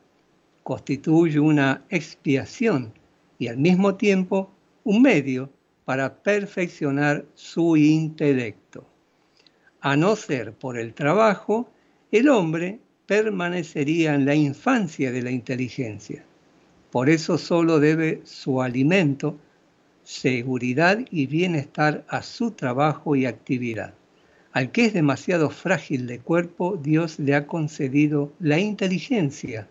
Constituye 0.64 1.40
una 1.40 1.86
expiación 1.90 2.92
y 3.38 3.48
al 3.48 3.58
mismo 3.58 3.96
tiempo 3.96 4.52
un 4.84 5.04
medio 5.04 5.50
para 5.86 6.16
perfeccionar 6.16 7.26
su 7.36 7.78
intelecto. 7.78 8.86
A 9.80 9.96
no 9.96 10.16
ser 10.16 10.54
por 10.54 10.78
el 10.78 10.94
trabajo, 10.94 11.70
el 12.12 12.30
hombre 12.30 12.80
permanecería 13.06 14.16
en 14.16 14.26
la 14.26 14.36
infancia 14.36 15.12
de 15.12 15.22
la 15.22 15.32
inteligencia. 15.32 16.24
Por 16.92 17.10
eso 17.10 17.38
solo 17.38 17.80
debe 17.80 18.22
su 18.26 18.62
alimento 18.62 19.38
seguridad 20.04 21.00
y 21.10 21.28
bienestar 21.28 22.04
a 22.08 22.22
su 22.22 22.52
trabajo 22.52 23.16
y 23.16 23.26
actividad. 23.26 23.94
Al 24.54 24.72
que 24.72 24.86
es 24.86 24.94
demasiado 24.94 25.50
frágil 25.50 26.08
de 26.08 26.20
cuerpo, 26.20 26.78
Dios 26.78 27.20
le 27.20 27.36
ha 27.36 27.48
concedido 27.48 28.34
la 28.40 28.60
inteligencia 28.60 29.68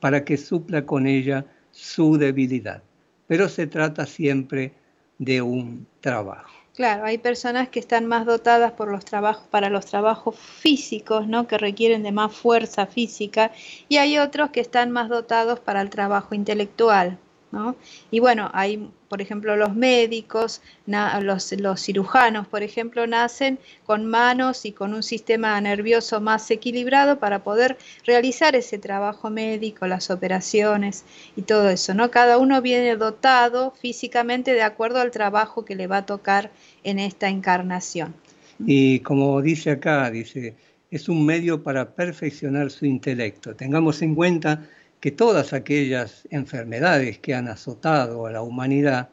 para 0.00 0.24
que 0.24 0.36
supla 0.36 0.86
con 0.86 1.06
ella 1.06 1.44
su 1.70 2.16
debilidad. 2.16 2.82
Pero 3.26 3.48
se 3.48 3.66
trata 3.66 4.06
siempre 4.06 4.72
de 5.18 5.42
un 5.42 5.86
trabajo. 6.00 6.50
Claro, 6.74 7.06
hay 7.06 7.16
personas 7.16 7.70
que 7.70 7.80
están 7.80 8.04
más 8.04 8.26
dotadas 8.26 8.72
por 8.72 8.90
los 8.90 9.02
trabajos, 9.04 9.46
para 9.48 9.70
los 9.70 9.86
trabajos 9.86 10.36
físicos, 10.38 11.26
¿no? 11.26 11.46
que 11.46 11.56
requieren 11.56 12.02
de 12.02 12.12
más 12.12 12.34
fuerza 12.34 12.86
física, 12.86 13.50
y 13.88 13.96
hay 13.96 14.18
otros 14.18 14.50
que 14.50 14.60
están 14.60 14.90
más 14.90 15.08
dotados 15.08 15.58
para 15.58 15.80
el 15.80 15.88
trabajo 15.88 16.34
intelectual, 16.34 17.18
y 18.10 18.20
bueno, 18.20 18.50
hay, 18.52 18.90
por 19.08 19.20
ejemplo, 19.20 19.56
los 19.56 19.74
médicos, 19.74 20.60
los, 20.86 21.52
los, 21.52 21.80
cirujanos, 21.80 22.46
por 22.46 22.62
ejemplo, 22.62 23.06
nacen 23.06 23.58
con 23.84 24.06
manos 24.06 24.64
y 24.64 24.72
con 24.72 24.94
un 24.94 25.02
sistema 25.02 25.60
nervioso 25.60 26.20
más 26.20 26.50
equilibrado 26.50 27.18
para 27.18 27.42
poder 27.42 27.76
realizar 28.04 28.54
ese 28.56 28.78
trabajo 28.78 29.30
médico, 29.30 29.86
las 29.86 30.10
operaciones 30.10 31.04
y 31.36 31.42
todo 31.42 31.70
eso, 31.70 31.94
¿no? 31.94 32.10
Cada 32.10 32.38
uno 32.38 32.62
viene 32.62 32.96
dotado 32.96 33.72
físicamente 33.72 34.52
de 34.52 34.62
acuerdo 34.62 35.00
al 35.00 35.10
trabajo 35.10 35.64
que 35.64 35.76
le 35.76 35.86
va 35.86 35.98
a 35.98 36.06
tocar 36.06 36.50
en 36.84 36.98
esta 36.98 37.28
encarnación. 37.28 38.14
Y 38.64 39.00
como 39.00 39.42
dice 39.42 39.70
acá, 39.70 40.10
dice, 40.10 40.54
es 40.90 41.08
un 41.08 41.24
medio 41.26 41.62
para 41.62 41.94
perfeccionar 41.94 42.70
su 42.70 42.86
intelecto. 42.86 43.54
Tengamos 43.54 44.02
en 44.02 44.14
cuenta 44.14 44.66
que 45.00 45.10
todas 45.10 45.52
aquellas 45.52 46.26
enfermedades 46.30 47.18
que 47.18 47.34
han 47.34 47.48
azotado 47.48 48.26
a 48.26 48.30
la 48.30 48.42
humanidad, 48.42 49.10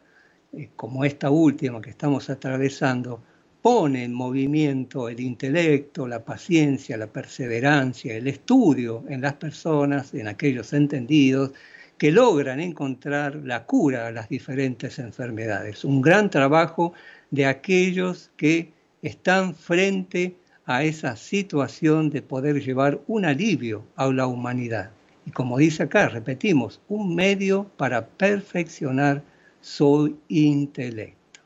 eh, 0.53 0.69
como 0.75 1.05
esta 1.05 1.29
última 1.29 1.81
que 1.81 1.89
estamos 1.89 2.29
atravesando, 2.29 3.21
pone 3.61 4.03
en 4.03 4.13
movimiento 4.13 5.07
el 5.07 5.21
intelecto, 5.21 6.05
la 6.07 6.23
paciencia, 6.23 6.97
la 6.97 7.07
perseverancia, 7.07 8.13
el 8.13 8.27
estudio 8.27 9.05
en 9.07 9.21
las 9.21 9.35
personas, 9.35 10.13
en 10.13 10.27
aquellos 10.27 10.73
entendidos, 10.73 11.51
que 11.97 12.11
logran 12.11 12.59
encontrar 12.59 13.35
la 13.35 13.65
cura 13.65 14.07
a 14.07 14.11
las 14.11 14.27
diferentes 14.27 14.99
enfermedades. 14.99 15.85
Un 15.85 16.01
gran 16.01 16.29
trabajo 16.29 16.93
de 17.31 17.45
aquellos 17.45 18.31
que 18.35 18.73
están 19.01 19.55
frente 19.55 20.35
a 20.65 20.83
esa 20.83 21.15
situación 21.15 22.09
de 22.09 22.21
poder 22.21 22.61
llevar 22.61 22.99
un 23.07 23.23
alivio 23.23 23.85
a 23.95 24.07
la 24.07 24.27
humanidad. 24.27 24.91
Y 25.25 25.31
como 25.31 25.57
dice 25.57 25.83
acá, 25.83 26.09
repetimos, 26.09 26.81
un 26.87 27.15
medio 27.15 27.65
para 27.77 28.07
perfeccionar 28.07 29.23
su 29.61 30.17
intelecto. 30.27 31.39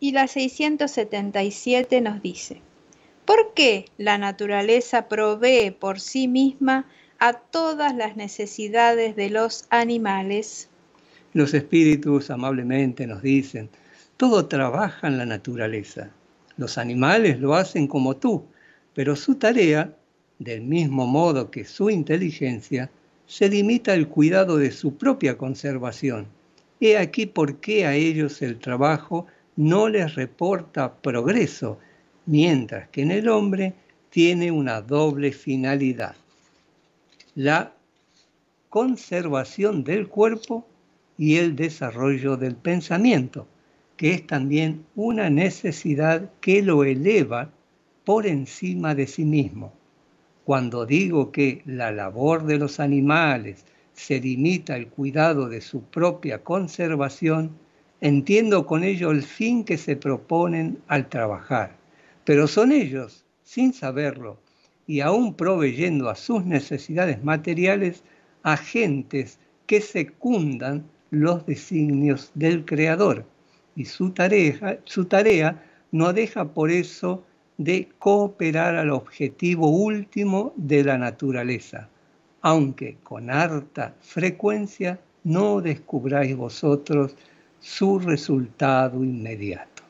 Y 0.00 0.12
la 0.12 0.26
677 0.26 2.00
nos 2.00 2.20
dice, 2.20 2.60
¿por 3.24 3.54
qué 3.54 3.86
la 3.96 4.18
naturaleza 4.18 5.08
provee 5.08 5.70
por 5.70 6.00
sí 6.00 6.28
misma 6.28 6.86
a 7.18 7.34
todas 7.34 7.94
las 7.94 8.16
necesidades 8.16 9.16
de 9.16 9.30
los 9.30 9.66
animales? 9.70 10.68
Los 11.32 11.54
espíritus 11.54 12.30
amablemente 12.30 13.06
nos 13.06 13.22
dicen, 13.22 13.70
todo 14.16 14.46
trabaja 14.46 15.06
en 15.06 15.18
la 15.18 15.26
naturaleza. 15.26 16.10
Los 16.56 16.78
animales 16.78 17.40
lo 17.40 17.54
hacen 17.54 17.86
como 17.86 18.16
tú, 18.16 18.44
pero 18.94 19.16
su 19.16 19.36
tarea 19.36 19.96
del 20.38 20.62
mismo 20.62 21.06
modo 21.06 21.50
que 21.50 21.64
su 21.64 21.90
inteligencia, 21.90 22.90
se 23.26 23.48
limita 23.48 23.92
al 23.92 24.08
cuidado 24.08 24.56
de 24.58 24.70
su 24.70 24.96
propia 24.96 25.38
conservación. 25.38 26.26
He 26.80 26.98
aquí 26.98 27.26
por 27.26 27.56
qué 27.56 27.86
a 27.86 27.94
ellos 27.94 28.42
el 28.42 28.58
trabajo 28.58 29.26
no 29.56 29.88
les 29.88 30.14
reporta 30.14 30.94
progreso, 30.94 31.78
mientras 32.26 32.88
que 32.88 33.02
en 33.02 33.10
el 33.10 33.28
hombre 33.28 33.74
tiene 34.10 34.50
una 34.50 34.80
doble 34.82 35.32
finalidad. 35.32 36.16
La 37.34 37.72
conservación 38.68 39.84
del 39.84 40.08
cuerpo 40.08 40.66
y 41.16 41.36
el 41.36 41.56
desarrollo 41.56 42.36
del 42.36 42.56
pensamiento, 42.56 43.46
que 43.96 44.12
es 44.12 44.26
también 44.26 44.84
una 44.96 45.30
necesidad 45.30 46.30
que 46.40 46.62
lo 46.62 46.84
eleva 46.84 47.50
por 48.04 48.26
encima 48.26 48.94
de 48.94 49.06
sí 49.06 49.24
mismo. 49.24 49.72
Cuando 50.44 50.84
digo 50.84 51.32
que 51.32 51.62
la 51.64 51.90
labor 51.90 52.44
de 52.44 52.58
los 52.58 52.78
animales 52.78 53.64
se 53.94 54.20
limita 54.20 54.74
al 54.74 54.88
cuidado 54.88 55.48
de 55.48 55.60
su 55.60 55.82
propia 55.82 56.42
conservación, 56.42 57.52
entiendo 58.00 58.66
con 58.66 58.84
ello 58.84 59.10
el 59.10 59.22
fin 59.22 59.64
que 59.64 59.78
se 59.78 59.96
proponen 59.96 60.78
al 60.88 61.08
trabajar. 61.08 61.76
Pero 62.24 62.46
son 62.46 62.72
ellos, 62.72 63.24
sin 63.42 63.72
saberlo, 63.72 64.36
y 64.86 65.00
aún 65.00 65.34
proveyendo 65.34 66.10
a 66.10 66.14
sus 66.14 66.44
necesidades 66.44 67.24
materiales 67.24 68.02
agentes 68.42 69.38
que 69.66 69.80
secundan 69.80 70.84
los 71.10 71.46
designios 71.46 72.30
del 72.34 72.66
Creador. 72.66 73.24
Y 73.76 73.86
su 73.86 74.10
tarea, 74.10 74.78
su 74.84 75.06
tarea 75.06 75.64
no 75.90 76.12
deja 76.12 76.52
por 76.52 76.70
eso 76.70 77.24
de 77.56 77.88
cooperar 77.98 78.74
al 78.76 78.90
objetivo 78.90 79.68
último 79.68 80.52
de 80.56 80.84
la 80.84 80.98
naturaleza, 80.98 81.88
aunque 82.40 82.96
con 83.02 83.30
harta 83.30 83.94
frecuencia 84.00 84.98
no 85.22 85.60
descubráis 85.60 86.36
vosotros 86.36 87.14
su 87.60 87.98
resultado 87.98 89.02
inmediato. 89.02 89.82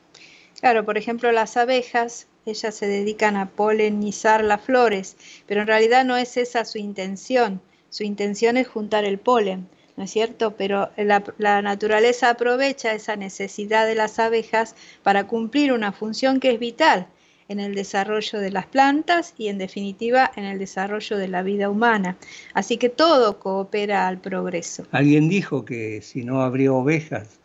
Claro, 0.59 0.85
por 0.85 0.97
ejemplo, 0.97 1.31
las 1.31 1.57
abejas, 1.57 2.27
ellas 2.45 2.75
se 2.75 2.87
dedican 2.87 3.35
a 3.35 3.49
polinizar 3.49 4.43
las 4.43 4.61
flores, 4.61 5.17
pero 5.47 5.61
en 5.61 5.67
realidad 5.67 6.05
no 6.05 6.15
es 6.17 6.37
esa 6.37 6.63
su 6.65 6.77
intención. 6.77 7.61
Su 7.89 8.03
intención 8.03 8.57
es 8.57 8.67
juntar 8.67 9.03
el 9.03 9.17
polen, 9.19 9.67
¿no 9.97 10.03
es 10.03 10.11
cierto? 10.11 10.55
Pero 10.55 10.89
la, 10.97 11.23
la, 11.37 11.61
naturaleza 11.61 12.29
aprovecha 12.29 12.93
esa 12.93 13.15
necesidad 13.15 13.85
de 13.85 13.95
las 13.95 14.19
abejas 14.19 14.75
para 15.03 15.27
cumplir 15.27 15.73
una 15.73 15.91
función 15.91 16.39
que 16.39 16.51
es 16.51 16.59
vital 16.59 17.07
en 17.47 17.59
el 17.59 17.75
desarrollo 17.75 18.39
de 18.39 18.51
las 18.51 18.65
plantas 18.65 19.33
y 19.37 19.49
en 19.49 19.57
definitiva 19.57 20.31
en 20.35 20.45
el 20.45 20.59
desarrollo 20.59 21.17
de 21.17 21.27
la 21.27 21.43
vida 21.43 21.69
humana. 21.69 22.17
Así 22.53 22.77
que 22.77 22.89
todo 22.89 23.39
coopera 23.39 24.07
al 24.07 24.19
progreso. 24.19 24.85
Alguien 24.91 25.29
dijo 25.29 25.63
que 25.65 26.01
si 26.01 26.23
no 26.23 26.41
habría 26.41 26.73
ovejas 26.73 27.39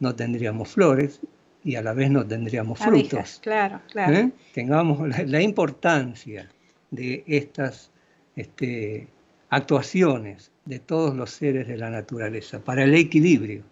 no 0.00 0.14
tendríamos 0.14 0.70
flores 0.70 1.20
y 1.64 1.76
a 1.76 1.82
la 1.82 1.92
vez 1.92 2.10
no 2.10 2.26
tendríamos 2.26 2.78
frutos. 2.78 3.38
claro, 3.40 3.80
claro. 3.90 4.14
¿Eh? 4.14 4.30
Tengamos 4.52 5.08
la, 5.26 5.40
importancia 5.40 6.48
de 6.90 7.22
estas 7.26 7.90
este, 8.34 9.06
actuaciones 9.48 10.50
de 10.64 10.80
todos 10.80 11.14
los 11.14 11.30
seres 11.30 11.68
de 11.68 11.76
la 11.76 11.90
naturaleza 11.90 12.58
para 12.58 12.84
el 12.84 12.94
equilibrio. 12.94 13.62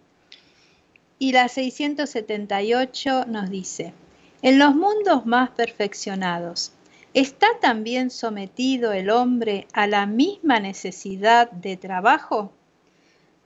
Y 1.19 1.33
la 1.33 1.49
678 1.49 3.25
nos 3.27 3.49
dice, 3.49 3.93
en 4.41 4.57
los 4.57 4.75
mundos 4.75 5.25
más 5.25 5.51
perfeccionados, 5.51 6.73
¿está 7.13 7.47
también 7.61 8.09
sometido 8.09 8.91
el 8.93 9.09
hombre 9.09 9.67
a 9.73 9.87
la 9.87 10.05
misma 10.05 10.59
necesidad 10.59 11.51
de 11.51 11.77
trabajo? 11.77 12.51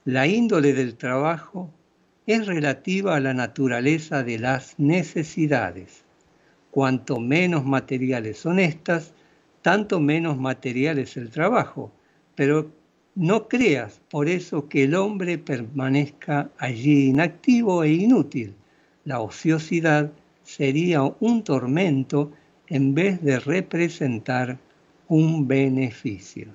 La 0.04 0.26
índole 0.26 0.72
del 0.72 0.96
trabajo 0.96 1.70
es 2.26 2.46
relativa 2.46 3.16
a 3.16 3.20
la 3.20 3.34
naturaleza 3.34 4.22
de 4.22 4.38
las 4.38 4.78
necesidades. 4.78 6.04
Cuanto 6.70 7.18
menos 7.20 7.64
materiales 7.64 8.38
son 8.38 8.58
estas, 8.58 9.12
tanto 9.62 10.00
menos 10.00 10.38
material 10.38 10.98
es 10.98 11.16
el 11.16 11.30
trabajo. 11.30 11.92
Pero 12.34 12.70
no 13.14 13.48
creas 13.48 14.00
por 14.10 14.28
eso 14.28 14.68
que 14.68 14.84
el 14.84 14.94
hombre 14.94 15.38
permanezca 15.38 16.50
allí 16.58 17.08
inactivo 17.08 17.82
e 17.82 17.92
inútil. 17.92 18.54
La 19.04 19.20
ociosidad 19.20 20.12
sería 20.46 21.02
un 21.02 21.42
tormento 21.42 22.30
en 22.68 22.94
vez 22.94 23.20
de 23.20 23.40
representar 23.40 24.58
un 25.08 25.46
beneficio. 25.46 26.46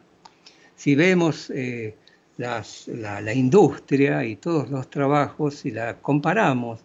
Si 0.76 0.96
vemos 0.96 1.50
eh, 1.50 1.96
la, 2.38 3.34
industria 3.34 4.24
y 4.24 4.38
todos 4.38 4.70
los 4.70 4.90
trabajos, 4.90 5.56
si 5.56 5.72
la 5.72 5.98
comparamos 5.98 6.80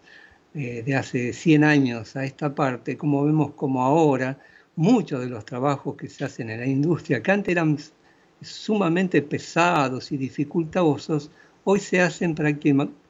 eh, 0.53 0.83
de 0.85 0.95
hace 0.95 1.33
100 1.33 1.63
años 1.63 2.15
a 2.17 2.25
esta 2.25 2.53
parte, 2.53 2.97
como 2.97 3.25
vemos 3.25 3.53
como 3.53 3.83
ahora, 3.83 4.37
muchos 4.75 5.21
de 5.21 5.29
los 5.29 5.45
trabajos 5.45 5.95
que 5.95 6.09
se 6.09 6.25
hacen 6.25 6.49
en 6.49 6.59
la 6.59 6.67
industria, 6.67 7.23
que 7.23 7.31
antes 7.31 7.53
eran 7.53 7.77
sumamente 8.41 9.21
pesados 9.21 10.11
y 10.11 10.17
dificultosos, 10.17 11.31
hoy 11.63 11.79
se 11.79 12.01
hacen 12.01 12.35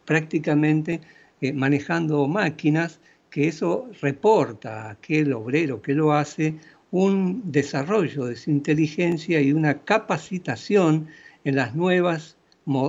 prácticamente 0.05 1.01
eh, 1.41 1.51
manejando 1.51 2.27
máquinas, 2.27 2.99
que 3.37 3.47
eso 3.47 3.87
reporta 4.01 4.87
a 4.87 4.89
aquel 4.93 5.31
obrero 5.31 5.79
que 5.79 5.93
lo 5.93 6.11
hace 6.11 6.55
un 6.89 7.51
desarrollo 7.51 8.25
de 8.25 8.35
su 8.35 8.49
inteligencia 8.49 9.39
y 9.39 9.53
una 9.53 9.83
capacitación 9.83 11.07
en 11.43 11.55
las 11.55 11.75
nuevas 11.75 12.35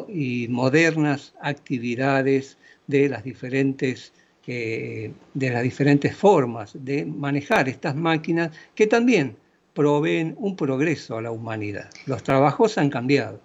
y 0.08 0.48
modernas 0.48 1.34
actividades 1.42 2.56
de 2.86 3.10
las 3.10 3.24
diferentes 3.24 4.14
eh, 4.46 5.12
de 5.34 5.50
las 5.50 5.62
diferentes 5.62 6.16
formas 6.16 6.72
de 6.72 7.04
manejar 7.04 7.68
estas 7.68 7.94
máquinas 7.94 8.50
que 8.74 8.86
también 8.86 9.36
proveen 9.74 10.34
un 10.38 10.56
progreso 10.56 11.18
a 11.18 11.20
la 11.20 11.30
humanidad. 11.30 11.90
Los 12.06 12.22
trabajos 12.22 12.78
han 12.78 12.88
cambiado. 12.88 13.38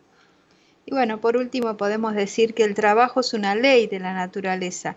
Y 0.86 0.92
bueno, 0.92 1.20
por 1.20 1.36
último 1.36 1.76
podemos 1.76 2.16
decir 2.16 2.54
que 2.54 2.64
el 2.64 2.76
trabajo 2.76 3.20
es 3.20 3.34
una 3.34 3.56
ley 3.56 3.88
de 3.88 4.00
la 4.00 4.14
naturaleza 4.14 4.96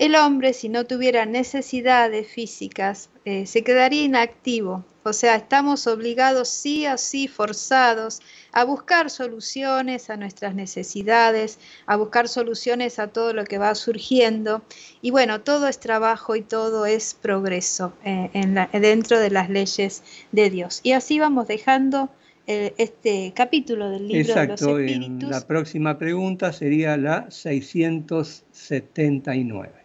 el 0.00 0.16
hombre, 0.16 0.52
si 0.54 0.70
no 0.70 0.86
tuviera 0.86 1.26
necesidades 1.26 2.26
físicas, 2.26 3.10
eh, 3.26 3.44
se 3.44 3.62
quedaría 3.62 4.04
inactivo. 4.04 4.82
O 5.02 5.12
sea, 5.12 5.36
estamos 5.36 5.86
obligados 5.86 6.48
sí 6.48 6.86
o 6.86 6.96
sí, 6.96 7.28
forzados, 7.28 8.22
a 8.50 8.64
buscar 8.64 9.10
soluciones 9.10 10.08
a 10.08 10.16
nuestras 10.16 10.54
necesidades, 10.54 11.58
a 11.84 11.96
buscar 11.96 12.28
soluciones 12.28 12.98
a 12.98 13.08
todo 13.08 13.34
lo 13.34 13.44
que 13.44 13.58
va 13.58 13.74
surgiendo. 13.74 14.62
Y 15.02 15.10
bueno, 15.10 15.42
todo 15.42 15.68
es 15.68 15.78
trabajo 15.78 16.34
y 16.34 16.40
todo 16.40 16.86
es 16.86 17.12
progreso 17.12 17.92
eh, 18.02 18.30
dentro 18.72 19.20
de 19.20 19.30
las 19.30 19.50
leyes 19.50 20.02
de 20.32 20.48
Dios. 20.48 20.80
Y 20.82 20.92
así 20.92 21.18
vamos 21.18 21.46
dejando 21.46 22.08
eh, 22.46 22.72
este 22.78 23.34
capítulo 23.36 23.90
del 23.90 24.08
libro 24.08 24.34
de 24.34 24.46
los 24.46 24.62
Espíritus. 24.62 25.28
la 25.28 25.46
próxima 25.46 25.98
pregunta 25.98 26.54
sería 26.54 26.96
la 26.96 27.30
679. 27.30 29.79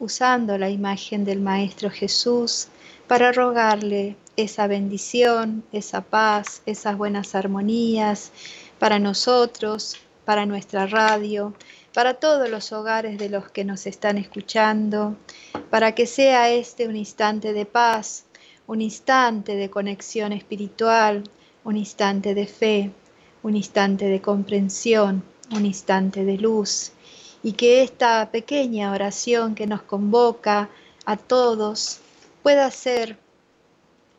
usando 0.02 0.58
la 0.58 0.72
imagen 0.72 1.24
del 1.26 1.42
Maestro 1.42 1.92
Jesús 1.92 2.70
para 3.08 3.32
rogarle 3.32 4.16
esa 4.36 4.66
bendición, 4.66 5.64
esa 5.72 6.02
paz, 6.02 6.64
esas 6.66 6.98
buenas 6.98 7.36
armonías 7.36 8.32
para 8.80 8.98
nosotros, 8.98 9.98
para 10.26 10.48
nuestra 10.48 10.88
radio, 10.88 11.54
para 11.94 12.16
todos 12.16 12.50
los 12.50 12.72
hogares 12.72 13.20
de 13.20 13.30
los 13.30 13.52
que 13.52 13.64
nos 13.64 13.86
están 13.86 14.18
escuchando, 14.18 15.18
para 15.70 15.94
que 15.94 16.08
sea 16.08 16.50
este 16.50 16.88
un 16.88 16.96
instante 16.96 17.54
de 17.54 17.68
paz, 17.68 18.26
un 18.66 18.82
instante 18.82 19.56
de 19.56 19.70
conexión 19.70 20.34
espiritual, 20.34 21.24
un 21.64 21.78
instante 21.78 22.34
de 22.34 22.48
fe, 22.48 22.92
un 23.44 23.56
instante 23.56 24.06
de 24.06 24.20
comprensión, 24.20 25.24
un 25.52 25.64
instante 25.64 26.26
de 26.26 26.40
luz, 26.40 26.92
y 27.44 27.54
que 27.54 27.84
esta 27.84 28.30
pequeña 28.32 28.92
oración 28.92 29.56
que 29.56 29.68
nos 29.68 29.82
convoca 29.82 30.70
a 31.06 31.18
todos 31.18 32.00
pueda 32.44 32.70
ser 32.72 33.18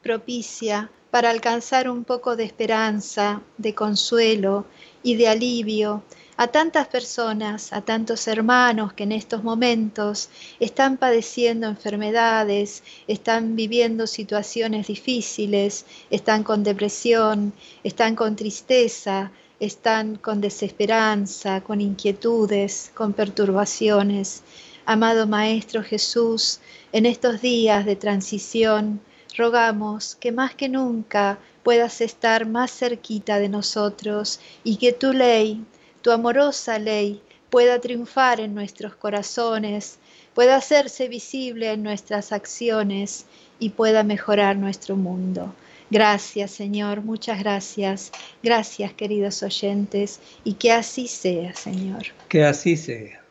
propicia 0.02 0.90
para 1.10 1.30
alcanzar 1.30 1.88
un 1.88 2.04
poco 2.04 2.36
de 2.36 2.44
esperanza, 2.44 3.42
de 3.58 3.74
consuelo 3.74 4.66
y 5.02 5.14
de 5.16 5.28
alivio 5.28 6.02
a 6.36 6.48
tantas 6.48 6.88
personas, 6.88 7.72
a 7.72 7.82
tantos 7.82 8.26
hermanos 8.26 8.94
que 8.94 9.04
en 9.04 9.12
estos 9.12 9.44
momentos 9.44 10.30
están 10.58 10.96
padeciendo 10.96 11.66
enfermedades, 11.68 12.82
están 13.06 13.54
viviendo 13.54 14.06
situaciones 14.06 14.86
difíciles, 14.86 15.84
están 16.10 16.42
con 16.42 16.64
depresión, 16.64 17.52
están 17.84 18.16
con 18.16 18.34
tristeza, 18.34 19.30
están 19.62 20.16
con 20.16 20.40
desesperanza, 20.40 21.60
con 21.60 21.80
inquietudes, 21.80 22.90
con 22.94 23.12
perturbaciones. 23.12 24.42
Amado 24.86 25.28
Maestro 25.28 25.84
Jesús, 25.84 26.58
en 26.90 27.06
estos 27.06 27.40
días 27.40 27.86
de 27.86 27.94
transición, 27.94 29.00
rogamos 29.36 30.16
que 30.16 30.32
más 30.32 30.56
que 30.56 30.68
nunca 30.68 31.38
puedas 31.62 32.00
estar 32.00 32.44
más 32.44 32.72
cerquita 32.72 33.38
de 33.38 33.48
nosotros 33.48 34.40
y 34.64 34.78
que 34.78 34.92
tu 34.92 35.12
ley, 35.12 35.64
tu 36.00 36.10
amorosa 36.10 36.80
ley, 36.80 37.22
pueda 37.48 37.80
triunfar 37.80 38.40
en 38.40 38.56
nuestros 38.56 38.96
corazones, 38.96 39.98
pueda 40.34 40.56
hacerse 40.56 41.06
visible 41.06 41.70
en 41.70 41.84
nuestras 41.84 42.32
acciones 42.32 43.26
y 43.60 43.70
pueda 43.70 44.02
mejorar 44.02 44.56
nuestro 44.56 44.96
mundo. 44.96 45.54
Gracias, 45.92 46.52
Señor, 46.52 47.02
muchas 47.02 47.38
gracias. 47.40 48.12
Gracias, 48.42 48.94
queridos 48.94 49.42
oyentes, 49.42 50.20
y 50.42 50.54
que 50.54 50.72
así 50.72 51.06
sea, 51.06 51.54
Señor. 51.54 52.04
Que 52.30 52.46
así 52.46 52.78
sea. 52.78 53.22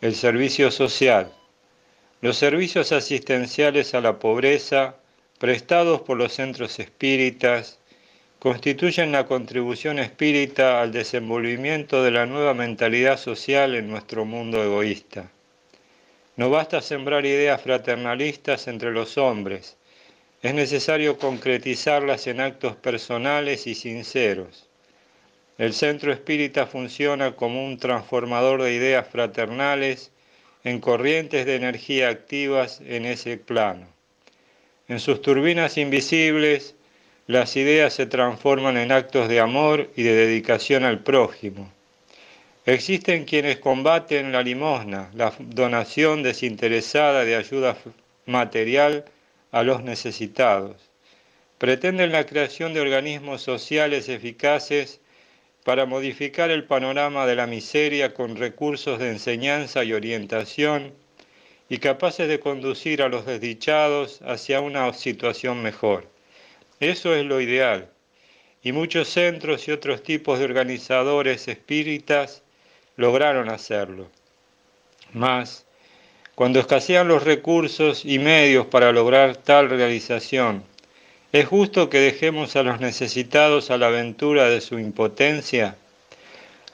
el 0.00 0.14
servicio 0.14 0.70
social. 0.70 1.30
Los 2.22 2.38
servicios 2.38 2.92
asistenciales 2.92 3.92
a 3.92 4.00
la 4.00 4.18
pobreza 4.18 4.96
prestados 5.38 6.00
por 6.00 6.16
los 6.16 6.32
centros 6.32 6.78
espíritas 6.78 7.78
constituyen 8.46 9.10
la 9.10 9.26
contribución 9.26 9.98
espírita 9.98 10.80
al 10.80 10.92
desenvolvimiento 10.92 12.04
de 12.04 12.12
la 12.12 12.26
nueva 12.26 12.54
mentalidad 12.54 13.18
social 13.18 13.74
en 13.74 13.90
nuestro 13.90 14.24
mundo 14.24 14.62
egoísta. 14.62 15.32
No 16.36 16.48
basta 16.48 16.80
sembrar 16.80 17.26
ideas 17.26 17.60
fraternalistas 17.60 18.68
entre 18.68 18.92
los 18.92 19.18
hombres, 19.18 19.76
es 20.42 20.54
necesario 20.54 21.18
concretizarlas 21.18 22.28
en 22.28 22.40
actos 22.40 22.76
personales 22.76 23.66
y 23.66 23.74
sinceros. 23.74 24.68
El 25.58 25.72
centro 25.72 26.12
espírita 26.12 26.68
funciona 26.68 27.32
como 27.34 27.66
un 27.66 27.78
transformador 27.78 28.62
de 28.62 28.74
ideas 28.74 29.08
fraternales 29.08 30.12
en 30.62 30.78
corrientes 30.78 31.46
de 31.46 31.56
energía 31.56 32.10
activas 32.10 32.80
en 32.86 33.06
ese 33.06 33.38
plano. 33.38 33.88
En 34.86 35.00
sus 35.00 35.20
turbinas 35.20 35.76
invisibles, 35.78 36.75
las 37.26 37.56
ideas 37.56 37.92
se 37.92 38.06
transforman 38.06 38.76
en 38.76 38.92
actos 38.92 39.28
de 39.28 39.40
amor 39.40 39.90
y 39.96 40.04
de 40.04 40.14
dedicación 40.14 40.84
al 40.84 41.00
prójimo. 41.00 41.72
Existen 42.66 43.24
quienes 43.24 43.58
combaten 43.58 44.30
la 44.30 44.42
limosna, 44.42 45.10
la 45.14 45.32
donación 45.38 46.22
desinteresada 46.22 47.24
de 47.24 47.34
ayuda 47.34 47.76
material 48.26 49.04
a 49.50 49.64
los 49.64 49.82
necesitados. 49.82 50.76
Pretenden 51.58 52.12
la 52.12 52.26
creación 52.26 52.74
de 52.74 52.80
organismos 52.80 53.42
sociales 53.42 54.08
eficaces 54.08 55.00
para 55.64 55.84
modificar 55.84 56.50
el 56.50 56.64
panorama 56.64 57.26
de 57.26 57.34
la 57.34 57.48
miseria 57.48 58.14
con 58.14 58.36
recursos 58.36 59.00
de 59.00 59.10
enseñanza 59.10 59.82
y 59.82 59.92
orientación 59.92 60.92
y 61.68 61.78
capaces 61.78 62.28
de 62.28 62.38
conducir 62.38 63.02
a 63.02 63.08
los 63.08 63.26
desdichados 63.26 64.20
hacia 64.22 64.60
una 64.60 64.92
situación 64.92 65.62
mejor. 65.62 66.15
Eso 66.80 67.14
es 67.14 67.24
lo 67.24 67.40
ideal. 67.40 67.88
Y 68.62 68.72
muchos 68.72 69.08
centros 69.08 69.66
y 69.66 69.72
otros 69.72 70.02
tipos 70.02 70.38
de 70.38 70.44
organizadores 70.44 71.48
espíritas 71.48 72.42
lograron 72.96 73.48
hacerlo. 73.48 74.10
Mas, 75.12 75.64
cuando 76.34 76.60
escasean 76.60 77.08
los 77.08 77.22
recursos 77.22 78.04
y 78.04 78.18
medios 78.18 78.66
para 78.66 78.92
lograr 78.92 79.36
tal 79.36 79.70
realización, 79.70 80.64
¿es 81.32 81.46
justo 81.46 81.88
que 81.88 81.98
dejemos 81.98 82.56
a 82.56 82.62
los 82.62 82.78
necesitados 82.80 83.70
a 83.70 83.78
la 83.78 83.86
aventura 83.86 84.50
de 84.50 84.60
su 84.60 84.78
impotencia? 84.78 85.76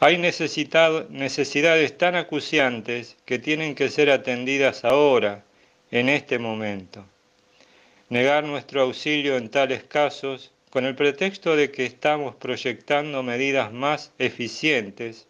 Hay 0.01 0.19
necesidades 0.19 1.97
tan 1.97 2.17
acuciantes 2.17 3.17
que 3.25 3.39
tienen 3.39 3.77
que 3.77 3.89
ser 3.89 4.11
atendidas 4.11 4.85
ahora, 4.85 5.45
en 5.93 6.09
este 6.09 6.41
momento 6.41 7.05
negar 8.13 8.45
nuestro 8.45 8.83
auxilio 8.83 9.39
en 9.39 9.49
tales 9.49 9.85
casos 9.85 10.53
con 10.69 10.85
el 10.85 10.95
pretexto 10.95 11.57
de 11.57 11.71
que 11.71 11.87
estamos 11.87 12.37
proyectando 12.37 13.23
medidas 13.23 13.73
más 13.73 14.13
eficientes 14.19 15.27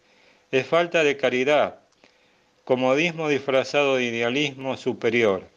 es 0.51 0.67
falta 0.67 1.01
de 1.05 1.15
caridad, 1.15 1.79
comodismo 2.65 3.29
disfrazado 3.29 3.95
de 3.95 4.03
idealismo 4.03 4.75
superior. 4.75 5.47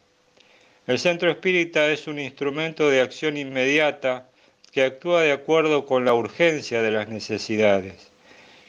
El 0.87 0.99
centro 0.99 1.29
espírita 1.29 1.91
es 1.91 2.07
un 2.07 2.17
instrumento 2.17 2.89
de 2.89 3.01
acción 3.01 3.35
inmediata 3.35 4.29
que 4.71 4.83
actúa 4.83 5.21
de 5.21 5.33
acuerdo 5.33 5.85
con 5.85 6.05
la 6.05 6.13
urgencia 6.13 6.81
de 6.81 6.91
las 6.91 7.09
necesidades. 7.09 8.09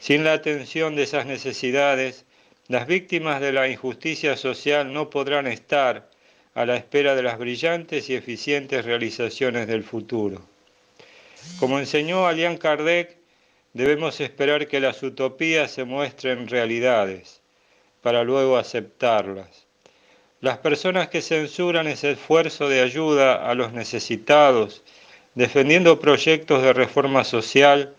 Sin 0.00 0.24
la 0.24 0.32
atención 0.32 0.96
de 0.96 1.04
esas 1.04 1.26
necesidades, 1.26 2.24
las 2.66 2.88
víctimas 2.88 3.40
de 3.40 3.52
la 3.52 3.68
injusticia 3.68 4.36
social 4.36 4.92
no 4.92 5.10
podrán 5.10 5.46
estar 5.46 6.10
a 6.58 6.66
la 6.66 6.74
espera 6.74 7.14
de 7.14 7.22
las 7.22 7.38
brillantes 7.38 8.10
y 8.10 8.16
eficientes 8.16 8.84
realizaciones 8.84 9.68
del 9.68 9.84
futuro. 9.84 10.42
Como 11.60 11.78
enseñó 11.78 12.26
Alian 12.26 12.56
Kardec, 12.56 13.16
debemos 13.74 14.20
esperar 14.20 14.66
que 14.66 14.80
las 14.80 15.00
utopías 15.04 15.70
se 15.70 15.84
muestren 15.84 16.48
realidades, 16.48 17.40
para 18.02 18.24
luego 18.24 18.56
aceptarlas. 18.56 19.66
Las 20.40 20.58
personas 20.58 21.06
que 21.06 21.22
censuran 21.22 21.86
ese 21.86 22.10
esfuerzo 22.10 22.68
de 22.68 22.80
ayuda 22.80 23.48
a 23.48 23.54
los 23.54 23.72
necesitados, 23.72 24.82
defendiendo 25.36 26.00
proyectos 26.00 26.64
de 26.64 26.72
reforma 26.72 27.22
social, 27.22 27.94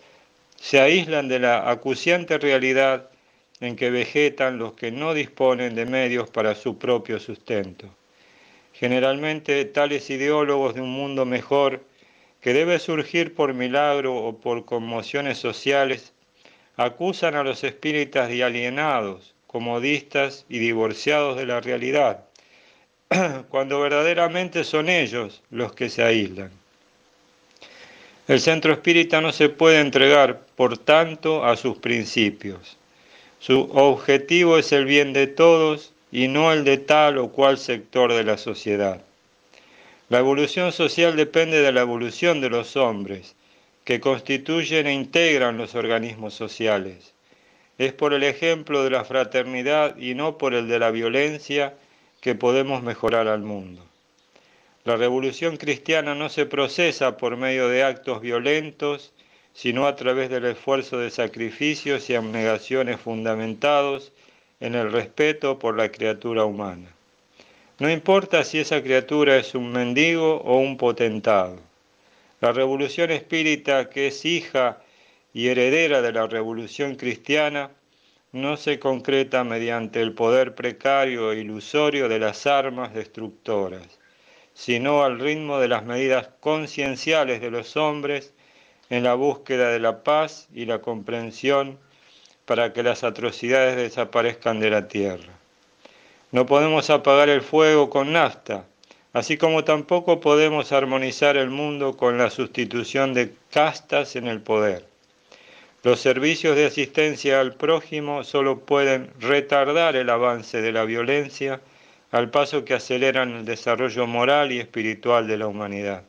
se 0.58 0.82
aíslan 0.82 1.30
de 1.30 1.40
la 1.40 1.72
acuciante 1.72 2.38
realidad 2.38 3.10
en 3.62 3.78
que 3.78 3.90
vegetan 3.90 4.58
los 4.58 4.74
que 4.74 4.92
no 4.92 5.14
disponen 5.14 5.76
de 5.76 5.86
medios 5.86 6.30
para 6.30 6.56
su 6.56 6.78
propio 6.78 7.22
sustento. 7.22 7.90
Generalmente 8.80 9.66
tales 9.66 10.10
ideólogos 10.10 10.74
de 10.74 10.80
un 10.80 10.92
mundo 10.92 11.26
mejor, 11.26 11.84
que 12.40 12.54
debe 12.54 12.80
surgir 12.80 13.36
por 13.36 13.54
milagro 13.54 14.16
o 14.16 14.38
por 14.40 14.64
conmociones 14.64 15.38
sociales, 15.38 16.14
acusan 16.78 17.36
a 17.36 17.44
los 17.44 17.66
espíritas 17.66 18.30
de 18.30 18.42
alienados, 18.42 19.36
comodistas 19.48 20.46
y 20.48 20.60
divorciados 20.60 21.36
de 21.36 21.46
la 21.46 21.60
realidad, 21.60 22.24
cuando 23.50 23.82
verdaderamente 23.82 24.64
son 24.64 24.88
ellos 24.88 25.44
los 25.50 25.74
que 25.74 25.90
se 25.90 26.02
aíslan. 26.02 26.52
El 28.30 28.40
centro 28.40 28.72
espírita 28.72 29.20
no 29.20 29.34
se 29.34 29.50
puede 29.50 29.82
entregar, 29.82 30.40
por 30.56 30.78
tanto, 30.78 31.44
a 31.44 31.58
sus 31.58 31.80
principios. 31.80 32.78
Su 33.40 33.60
objetivo 33.74 34.58
es 34.58 34.72
el 34.72 34.86
bien 34.86 35.12
de 35.12 35.28
todos 35.28 35.92
y 36.12 36.28
no 36.28 36.52
el 36.52 36.64
de 36.64 36.78
tal 36.78 37.18
o 37.18 37.30
cual 37.30 37.58
sector 37.58 38.14
de 38.14 38.24
la 38.24 38.38
sociedad. 38.38 39.02
La 40.10 40.20
evolución 40.20 40.72
social 40.72 41.16
depende 41.16 41.62
de 41.62 41.72
la 41.72 41.82
evolución 41.82 42.42
de 42.42 42.50
los 42.50 42.76
hombres, 42.76 43.36
que 43.84 44.00
constituyen 44.00 44.88
e 44.88 44.94
integran 44.94 45.58
los 45.58 45.76
organismos 45.76 46.34
sociales. 46.34 47.14
Es 47.78 47.94
por 47.94 48.14
el 48.14 48.24
ejemplo 48.24 48.84
de 48.84 48.90
la 48.90 49.06
fraternidad 49.06 49.98
y 49.98 50.16
no 50.16 50.38
por 50.38 50.54
el 50.54 50.68
de 50.68 50.80
la 50.80 50.92
violencia 50.92 51.76
que 52.22 52.36
podemos 52.36 52.84
mejorar 52.84 53.28
al 53.28 53.42
mundo. 53.42 53.86
La 54.84 54.98
revolución 54.98 55.58
cristiana 55.58 56.16
no 56.16 56.30
se 56.30 56.46
procesa 56.46 57.18
por 57.18 57.38
medio 57.38 57.70
de 57.70 57.84
actos 57.84 58.22
violentos, 58.22 59.14
sino 59.54 59.88
a 59.88 59.96
través 59.96 60.30
del 60.30 60.46
esfuerzo 60.46 60.98
de 60.98 61.12
sacrificios 61.12 62.10
y 62.10 62.16
abnegaciones 62.16 63.00
fundamentados 63.00 64.12
en 64.60 64.76
el 64.76 64.92
respeto 64.92 65.60
por 65.60 65.78
la 65.78 65.92
criatura 65.92 66.46
humana. 66.46 66.90
No 67.80 67.90
importa 67.90 68.44
si 68.44 68.60
esa 68.60 68.84
criatura 68.84 69.38
es 69.38 69.56
un 69.56 69.72
mendigo 69.72 70.42
o 70.42 70.58
un 70.58 70.78
potentado. 70.78 71.60
La 72.42 72.52
revolución 72.52 73.12
espírita, 73.12 73.90
que 73.90 74.08
es 74.08 74.26
hija 74.26 74.82
y 75.34 75.48
heredera 75.48 76.02
de 76.02 76.12
la 76.12 76.28
revolución 76.28 76.96
cristiana, 76.96 77.72
no 78.32 78.58
se 78.58 78.80
concreta 78.80 79.44
mediante 79.44 80.02
el 80.02 80.14
poder 80.14 80.56
precario 80.56 81.32
e 81.32 81.40
ilusorio 81.40 82.10
de 82.10 82.20
las 82.20 82.46
armas 82.46 82.94
destructoras, 82.94 84.00
sino 84.54 85.04
al 85.04 85.20
ritmo 85.20 85.60
de 85.60 85.68
las 85.68 85.86
medidas 85.86 86.30
concienciales 86.40 87.42
de 87.42 87.50
los 87.50 87.76
hombres 87.76 88.34
en 88.90 89.04
la 89.04 89.16
búsqueda 89.16 89.70
de 89.70 89.80
la 89.80 90.04
paz 90.04 90.48
y 90.54 90.66
la 90.66 90.80
comprensión 90.80 91.80
para 92.50 92.74
que 92.74 92.82
las 92.82 93.04
atrocidades 93.04 93.76
desaparezcan 93.76 94.60
de 94.60 94.72
la 94.72 94.88
tierra. 94.88 95.32
No 96.32 96.48
podemos 96.48 96.90
apagar 96.90 97.30
el 97.30 97.44
fuego 97.44 97.92
con 97.92 98.12
nafta, 98.12 98.66
así 99.14 99.38
como 99.38 99.64
tampoco 99.66 100.20
podemos 100.20 100.72
armonizar 100.72 101.38
el 101.38 101.52
mundo 101.52 101.96
con 101.96 102.18
la 102.18 102.32
sustitución 102.32 103.14
de 103.14 103.36
castas 103.52 104.16
en 104.16 104.26
el 104.26 104.42
poder. 104.42 104.84
Los 105.84 106.00
servicios 106.00 106.56
de 106.56 106.66
asistencia 106.66 107.40
al 107.40 107.54
prójimo 107.54 108.24
solo 108.24 108.62
pueden 108.62 109.12
retardar 109.20 109.96
el 109.96 110.10
avance 110.10 110.60
de 110.60 110.72
la 110.72 110.86
violencia 110.86 111.62
al 112.10 112.32
paso 112.32 112.66
que 112.66 112.74
aceleran 112.74 113.30
el 113.30 113.46
desarrollo 113.46 114.08
moral 114.08 114.52
y 114.52 114.60
espiritual 114.60 115.28
de 115.28 115.38
la 115.38 115.46
humanidad. 115.46 116.02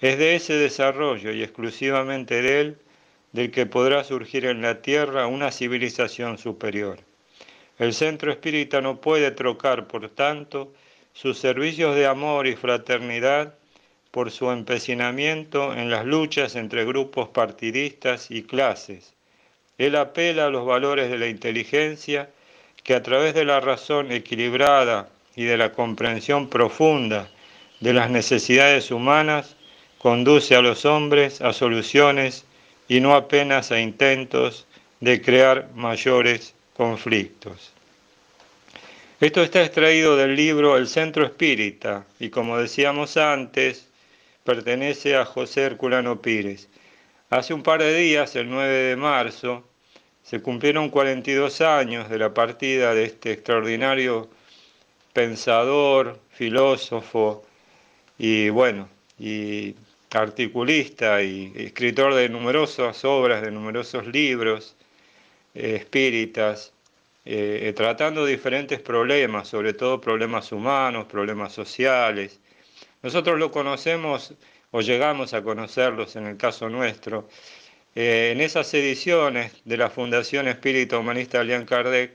Es 0.00 0.18
de 0.18 0.36
ese 0.36 0.52
desarrollo 0.52 1.32
y 1.32 1.42
exclusivamente 1.42 2.42
de 2.42 2.60
él 2.60 2.78
del 3.38 3.52
que 3.52 3.66
podrá 3.66 4.02
surgir 4.02 4.46
en 4.46 4.62
la 4.62 4.82
tierra 4.82 5.28
una 5.28 5.52
civilización 5.52 6.38
superior. 6.38 6.98
El 7.78 7.94
centro 7.94 8.32
espírita 8.32 8.80
no 8.80 9.00
puede 9.00 9.30
trocar, 9.30 9.86
por 9.86 10.08
tanto, 10.08 10.72
sus 11.12 11.38
servicios 11.38 11.94
de 11.94 12.08
amor 12.08 12.48
y 12.48 12.56
fraternidad 12.56 13.54
por 14.10 14.32
su 14.32 14.50
empecinamiento 14.50 15.72
en 15.72 15.88
las 15.88 16.04
luchas 16.04 16.56
entre 16.56 16.84
grupos 16.84 17.28
partidistas 17.28 18.28
y 18.32 18.42
clases. 18.42 19.14
Él 19.78 19.94
apela 19.94 20.46
a 20.46 20.50
los 20.50 20.66
valores 20.66 21.08
de 21.08 21.18
la 21.18 21.28
inteligencia 21.28 22.30
que 22.82 22.96
a 22.96 23.04
través 23.04 23.34
de 23.34 23.44
la 23.44 23.60
razón 23.60 24.10
equilibrada 24.10 25.10
y 25.36 25.44
de 25.44 25.56
la 25.56 25.70
comprensión 25.70 26.48
profunda 26.48 27.30
de 27.78 27.92
las 27.92 28.10
necesidades 28.10 28.90
humanas 28.90 29.54
conduce 29.98 30.56
a 30.56 30.60
los 30.60 30.84
hombres 30.84 31.40
a 31.40 31.52
soluciones 31.52 32.47
y 32.88 33.00
no 33.00 33.14
apenas 33.14 33.70
a 33.70 33.80
intentos 33.80 34.66
de 35.00 35.20
crear 35.20 35.68
mayores 35.74 36.54
conflictos. 36.74 37.72
Esto 39.20 39.42
está 39.42 39.62
extraído 39.62 40.16
del 40.16 40.34
libro 40.36 40.76
El 40.76 40.88
Centro 40.88 41.24
Espírita 41.24 42.06
y 42.18 42.30
como 42.30 42.56
decíamos 42.56 43.16
antes, 43.16 43.88
pertenece 44.44 45.16
a 45.16 45.24
José 45.24 45.62
Herculano 45.62 46.22
Pires. 46.22 46.68
Hace 47.30 47.52
un 47.52 47.62
par 47.62 47.82
de 47.82 47.94
días, 47.94 48.34
el 48.36 48.48
9 48.48 48.72
de 48.72 48.96
marzo, 48.96 49.68
se 50.22 50.40
cumplieron 50.40 50.88
42 50.88 51.60
años 51.60 52.08
de 52.08 52.18
la 52.18 52.32
partida 52.32 52.94
de 52.94 53.04
este 53.04 53.32
extraordinario 53.32 54.30
pensador, 55.12 56.18
filósofo 56.30 57.44
y 58.18 58.48
bueno, 58.50 58.88
y 59.18 59.74
articulista 60.12 61.22
y 61.22 61.52
escritor 61.56 62.14
de 62.14 62.28
numerosas 62.28 63.04
obras, 63.04 63.42
de 63.42 63.50
numerosos 63.50 64.06
libros 64.06 64.76
eh, 65.54 65.76
espíritas, 65.76 66.72
eh, 67.24 67.72
tratando 67.76 68.24
diferentes 68.24 68.80
problemas, 68.80 69.48
sobre 69.48 69.74
todo 69.74 70.00
problemas 70.00 70.50
humanos, 70.52 71.06
problemas 71.06 71.52
sociales. 71.52 72.40
Nosotros 73.02 73.38
lo 73.38 73.50
conocemos 73.50 74.34
o 74.70 74.80
llegamos 74.80 75.34
a 75.34 75.42
conocerlos 75.42 76.16
en 76.16 76.26
el 76.26 76.36
caso 76.36 76.68
nuestro. 76.68 77.28
Eh, 77.94 78.30
en 78.32 78.40
esas 78.40 78.72
ediciones 78.74 79.52
de 79.64 79.76
la 79.76 79.90
Fundación 79.90 80.48
Espírita 80.48 80.98
Humanista 80.98 81.40
Allan 81.40 81.64
Kardec, 81.64 82.12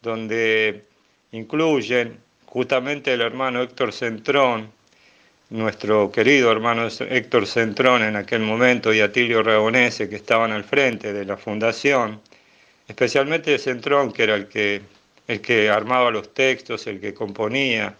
donde 0.00 0.84
incluyen 1.30 2.18
justamente 2.46 3.14
el 3.14 3.20
hermano 3.20 3.62
Héctor 3.62 3.92
Centrón, 3.92 4.72
nuestro 5.52 6.10
querido 6.10 6.50
hermano 6.50 6.88
Héctor 6.88 7.46
Centrón 7.46 8.02
en 8.02 8.16
aquel 8.16 8.40
momento 8.40 8.92
y 8.92 9.00
Atilio 9.00 9.42
Ragonese, 9.42 10.08
que 10.08 10.16
estaban 10.16 10.50
al 10.50 10.64
frente 10.64 11.12
de 11.12 11.26
la 11.26 11.36
fundación, 11.36 12.20
especialmente 12.88 13.58
Centrón, 13.58 14.12
que 14.12 14.22
era 14.22 14.34
el 14.34 14.48
que, 14.48 14.80
el 15.28 15.42
que 15.42 15.68
armaba 15.68 16.10
los 16.10 16.32
textos, 16.32 16.86
el 16.86 17.00
que 17.00 17.12
componía, 17.12 17.94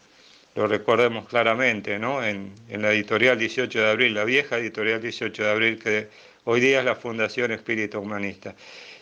lo 0.54 0.66
recordemos 0.66 1.28
claramente, 1.28 1.98
¿no? 1.98 2.24
En, 2.24 2.54
la 2.70 2.92
editorial 2.92 3.38
18 3.38 3.78
de 3.78 3.90
abril, 3.90 4.14
la 4.14 4.24
vieja 4.24 4.56
editorial 4.56 5.02
18 5.02 5.42
de 5.42 5.50
abril, 5.50 5.78
que 5.78 6.08
hoy 6.44 6.60
día 6.60 6.78
es 6.78 6.86
la 6.86 6.96
Fundación 6.96 7.52
Espíritu 7.52 8.00
Humanista. 8.00 8.54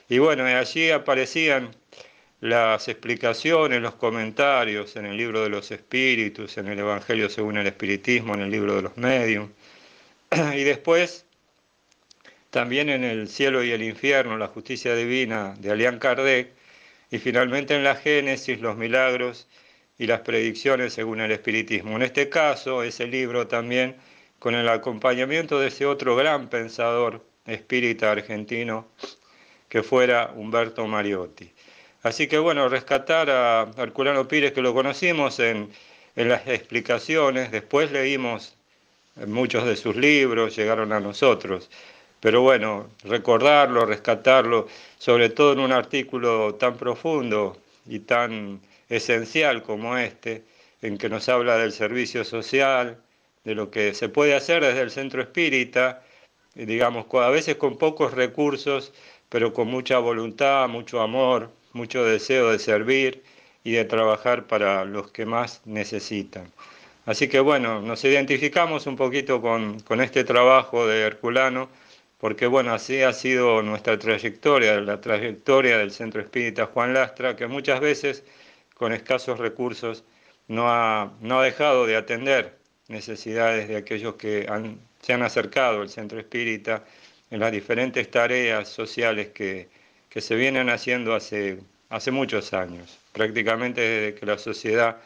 Y 0.08 0.18
bueno, 0.18 0.44
allí 0.44 0.90
aparecían 0.90 1.70
las 2.40 2.88
explicaciones, 2.88 3.82
los 3.82 3.94
comentarios 3.94 4.96
en 4.96 5.06
el 5.06 5.16
libro 5.16 5.42
de 5.42 5.50
los 5.50 5.70
espíritus, 5.70 6.56
en 6.56 6.68
el 6.68 6.78
Evangelio 6.78 7.28
según 7.28 7.58
el 7.58 7.66
Espiritismo, 7.66 8.34
en 8.34 8.40
el 8.40 8.50
libro 8.50 8.76
de 8.76 8.82
los 8.82 8.96
medios. 8.96 9.48
Y 10.54 10.64
después, 10.64 11.26
también 12.50 12.88
en 12.88 13.04
el 13.04 13.28
cielo 13.28 13.62
y 13.62 13.72
el 13.72 13.82
infierno, 13.82 14.38
la 14.38 14.48
justicia 14.48 14.94
divina 14.94 15.54
de 15.58 15.70
Alian 15.70 15.98
Kardec, 15.98 16.52
y 17.10 17.18
finalmente 17.18 17.74
en 17.74 17.84
la 17.84 17.96
Génesis, 17.96 18.60
los 18.60 18.76
milagros 18.76 19.48
y 19.98 20.06
las 20.06 20.20
predicciones 20.20 20.94
según 20.94 21.20
el 21.20 21.32
espiritismo. 21.32 21.96
En 21.96 22.02
este 22.02 22.28
caso, 22.28 22.82
ese 22.82 23.06
libro 23.06 23.48
también 23.48 23.96
con 24.38 24.54
el 24.54 24.68
acompañamiento 24.68 25.60
de 25.60 25.68
ese 25.68 25.84
otro 25.84 26.16
gran 26.16 26.48
pensador 26.48 27.24
espírita 27.44 28.10
argentino 28.10 28.88
que 29.68 29.82
fuera 29.82 30.32
Humberto 30.34 30.86
Mariotti. 30.86 31.52
Así 32.02 32.28
que 32.28 32.38
bueno, 32.38 32.68
rescatar 32.68 33.28
a 33.30 33.70
Herculano 33.76 34.26
Pires, 34.26 34.52
que 34.52 34.62
lo 34.62 34.72
conocimos 34.72 35.38
en, 35.38 35.70
en 36.16 36.28
las 36.28 36.46
explicaciones, 36.48 37.50
después 37.50 37.92
leímos 37.92 38.54
muchos 39.26 39.66
de 39.66 39.76
sus 39.76 39.96
libros, 39.96 40.56
llegaron 40.56 40.92
a 40.92 41.00
nosotros. 41.00 41.70
Pero 42.20 42.42
bueno, 42.42 42.88
recordarlo, 43.04 43.86
rescatarlo, 43.86 44.68
sobre 44.98 45.30
todo 45.30 45.52
en 45.52 45.60
un 45.60 45.72
artículo 45.72 46.54
tan 46.54 46.76
profundo 46.76 47.58
y 47.86 48.00
tan 48.00 48.60
esencial 48.88 49.62
como 49.62 49.96
este, 49.96 50.44
en 50.82 50.98
que 50.98 51.08
nos 51.08 51.28
habla 51.28 51.56
del 51.56 51.72
servicio 51.72 52.24
social, 52.24 52.98
de 53.44 53.54
lo 53.54 53.70
que 53.70 53.94
se 53.94 54.08
puede 54.08 54.34
hacer 54.34 54.62
desde 54.62 54.82
el 54.82 54.90
centro 54.90 55.22
espírita, 55.22 56.02
digamos, 56.54 57.06
a 57.14 57.30
veces 57.30 57.56
con 57.56 57.78
pocos 57.78 58.12
recursos, 58.12 58.92
pero 59.28 59.52
con 59.52 59.68
mucha 59.68 59.98
voluntad, 59.98 60.68
mucho 60.68 61.00
amor, 61.00 61.50
mucho 61.72 62.04
deseo 62.04 62.50
de 62.50 62.58
servir 62.58 63.22
y 63.64 63.72
de 63.72 63.84
trabajar 63.84 64.46
para 64.46 64.84
los 64.84 65.10
que 65.10 65.26
más 65.26 65.62
necesitan. 65.64 66.50
Así 67.06 67.28
que 67.28 67.40
bueno, 67.40 67.80
nos 67.80 68.04
identificamos 68.04 68.86
un 68.86 68.96
poquito 68.96 69.40
con, 69.40 69.80
con 69.80 70.00
este 70.00 70.24
trabajo 70.24 70.86
de 70.86 71.00
Herculano, 71.00 71.68
porque 72.18 72.46
bueno, 72.46 72.74
así 72.74 73.02
ha 73.02 73.12
sido 73.12 73.62
nuestra 73.62 73.98
trayectoria, 73.98 74.80
la 74.80 75.00
trayectoria 75.00 75.78
del 75.78 75.90
Centro 75.90 76.20
Espírita 76.20 76.66
Juan 76.66 76.94
Lastra, 76.94 77.36
que 77.36 77.46
muchas 77.46 77.80
veces 77.80 78.24
con 78.74 78.92
escasos 78.92 79.38
recursos 79.38 80.04
no 80.48 80.68
ha, 80.68 81.12
no 81.20 81.40
ha 81.40 81.44
dejado 81.44 81.86
de 81.86 81.96
atender 81.96 82.58
necesidades 82.88 83.68
de 83.68 83.76
aquellos 83.76 84.16
que 84.16 84.46
se 85.00 85.12
han 85.12 85.22
acercado 85.22 85.80
al 85.80 85.88
centro 85.88 86.18
espírita 86.18 86.84
en 87.30 87.40
las 87.40 87.52
diferentes 87.52 88.10
tareas 88.10 88.68
sociales 88.68 89.28
que, 89.28 89.68
que 90.10 90.20
se 90.20 90.34
vienen 90.34 90.68
haciendo 90.68 91.14
hace, 91.14 91.58
hace 91.88 92.10
muchos 92.10 92.52
años, 92.52 92.98
prácticamente 93.12 93.80
desde 93.80 94.18
que 94.18 94.26
la 94.26 94.36
sociedad 94.36 94.98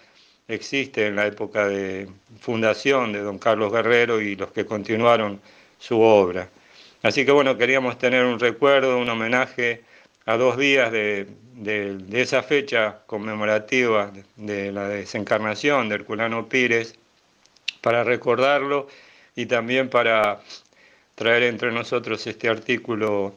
existe 0.48 1.07
en 1.07 1.16
la 1.16 1.26
época 1.26 1.68
de 1.68 2.09
fundación 2.40 3.12
de 3.12 3.20
don 3.20 3.38
Carlos 3.38 3.72
Guerrero 3.72 4.20
y 4.20 4.34
los 4.34 4.50
que 4.50 4.66
continuaron 4.66 5.40
su 5.78 6.00
obra. 6.00 6.48
Así 7.02 7.24
que 7.26 7.32
bueno, 7.32 7.57
queríamos 7.59 7.98
tener 7.98 8.24
un 8.24 8.40
recuerdo, 8.40 8.98
un 8.98 9.09
homenaje 9.09 9.82
a 10.26 10.36
dos 10.36 10.57
días 10.57 10.90
de, 10.90 11.26
esa 12.12 12.42
fecha 12.42 13.00
conmemorativa 13.07 14.11
de, 14.36 14.72
la 14.72 14.88
desencarnación 14.88 15.88
de 15.88 15.96
Herculano 15.96 16.48
Pires, 16.48 16.94
para 17.82 18.02
recordarlo 18.05 18.88
y 19.36 19.44
también 19.44 19.90
para 19.90 20.40
traer 21.14 21.42
entre 21.42 21.70
nosotros 21.70 22.26
este 22.26 22.48
artículo 22.48 23.34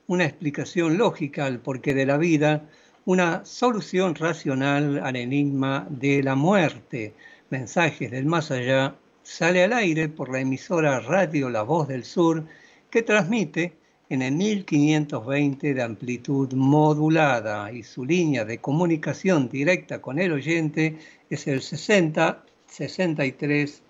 una 0.09 0.25
explicación 0.25 0.99
lógica 0.99 1.47
al 1.47 1.61
porqué 1.61 1.95
de 1.95 2.07
la 2.07 2.17
vida, 2.17 2.69
una 3.07 3.43
solución 3.45 4.15
racional 4.17 4.99
al 4.99 5.15
enigma 5.15 5.87
de 5.89 6.25
la 6.25 6.35
muerte. 6.35 7.15
Mensajes 7.51 8.11
del 8.11 8.27
Más 8.27 8.51
Allá 8.51 8.97
sale 9.23 9.63
al 9.63 9.73
aire 9.73 10.09
por 10.09 10.33
la 10.33 10.41
emisora 10.41 10.99
Radio 10.99 11.49
La 11.49 11.63
Voz 11.63 11.87
del 11.87 12.05
Sur 12.05 12.45
que 12.91 13.03
transmite 13.03 13.77
en 14.09 14.23
el 14.23 14.35
1520 14.35 15.75
de 15.75 15.83
amplitud 15.83 16.53
modulada 16.55 17.71
y 17.71 17.85
su 17.85 18.05
línea 18.05 18.45
de 18.45 18.59
comunicación 18.59 19.49
directa 19.49 20.03
con 20.03 20.19
el 20.19 20.33
oyente 20.33 20.99
es 21.31 21.47
el 21.47 21.63
60 21.63 22.45
63 22.67 23.83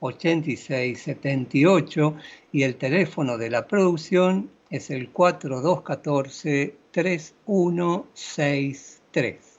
8678 0.00 2.16
y 2.50 2.64
el 2.64 2.74
teléfono 2.74 3.38
de 3.38 3.50
la 3.50 3.68
producción 3.68 4.50
es 4.68 4.90
el 4.90 5.12
4214-3163. 6.94 9.54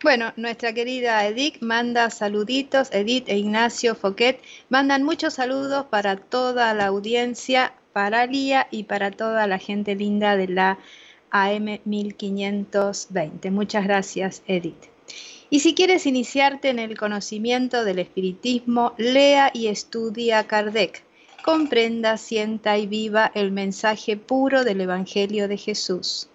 Bueno, 0.00 0.32
nuestra 0.36 0.72
querida 0.72 1.26
Edith 1.26 1.60
manda 1.60 2.08
saluditos, 2.10 2.88
Edith 2.92 3.28
e 3.28 3.36
Ignacio 3.36 3.96
Foquet 3.96 4.40
mandan 4.68 5.02
muchos 5.02 5.34
saludos 5.34 5.86
para 5.86 6.14
toda 6.16 6.72
la 6.72 6.86
audiencia, 6.86 7.74
para 7.92 8.24
Lía 8.26 8.68
y 8.70 8.84
para 8.84 9.10
toda 9.10 9.48
la 9.48 9.58
gente 9.58 9.96
linda 9.96 10.36
de 10.36 10.46
la 10.46 10.78
AM 11.30 11.80
1520. 11.84 13.50
Muchas 13.50 13.84
gracias, 13.84 14.42
Edith. 14.46 14.84
Y 15.50 15.60
si 15.60 15.74
quieres 15.74 16.06
iniciarte 16.06 16.68
en 16.68 16.78
el 16.78 16.96
conocimiento 16.96 17.84
del 17.84 17.98
espiritismo, 17.98 18.94
lea 18.98 19.50
y 19.52 19.66
estudia 19.66 20.46
Kardec. 20.46 21.02
Comprenda, 21.42 22.18
sienta 22.18 22.78
y 22.78 22.86
viva 22.86 23.32
el 23.34 23.50
mensaje 23.50 24.16
puro 24.16 24.62
del 24.62 24.82
Evangelio 24.82 25.48
de 25.48 25.56
Jesús. 25.56 26.28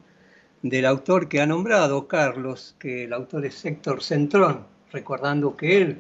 del 0.63 0.87
autor 0.87 1.29
que 1.29 1.41
ha 1.41 1.47
nombrado 1.47 2.09
Carlos, 2.09 2.75
que 2.79 3.05
el 3.05 3.13
autor 3.13 3.47
es 3.47 3.65
Héctor 3.65 4.03
Centrón, 4.03 4.67
recordando 4.93 5.57
que 5.57 5.77
él 5.77 5.99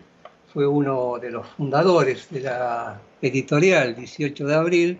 fue 0.52 0.66
uno 0.66 1.18
de 1.20 1.30
los 1.30 1.46
fundadores 1.48 2.28
de 2.30 2.40
la 2.40 3.00
editorial 3.20 3.94
18 3.94 4.46
de 4.46 4.54
abril 4.54 4.98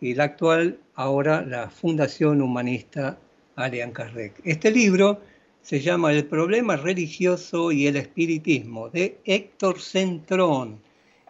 y 0.00 0.14
la 0.14 0.24
actual 0.24 0.78
ahora 0.94 1.42
la 1.42 1.68
Fundación 1.68 2.40
Humanista 2.40 3.18
Alian 3.56 3.92
Kardec. 3.92 4.40
Este 4.44 4.70
libro 4.70 5.20
se 5.62 5.80
llama 5.80 6.12
El 6.12 6.26
problema 6.26 6.76
religioso 6.76 7.72
y 7.72 7.86
el 7.86 7.96
espiritismo 7.96 8.88
de 8.88 9.18
Héctor 9.24 9.80
Centrón 9.80 10.80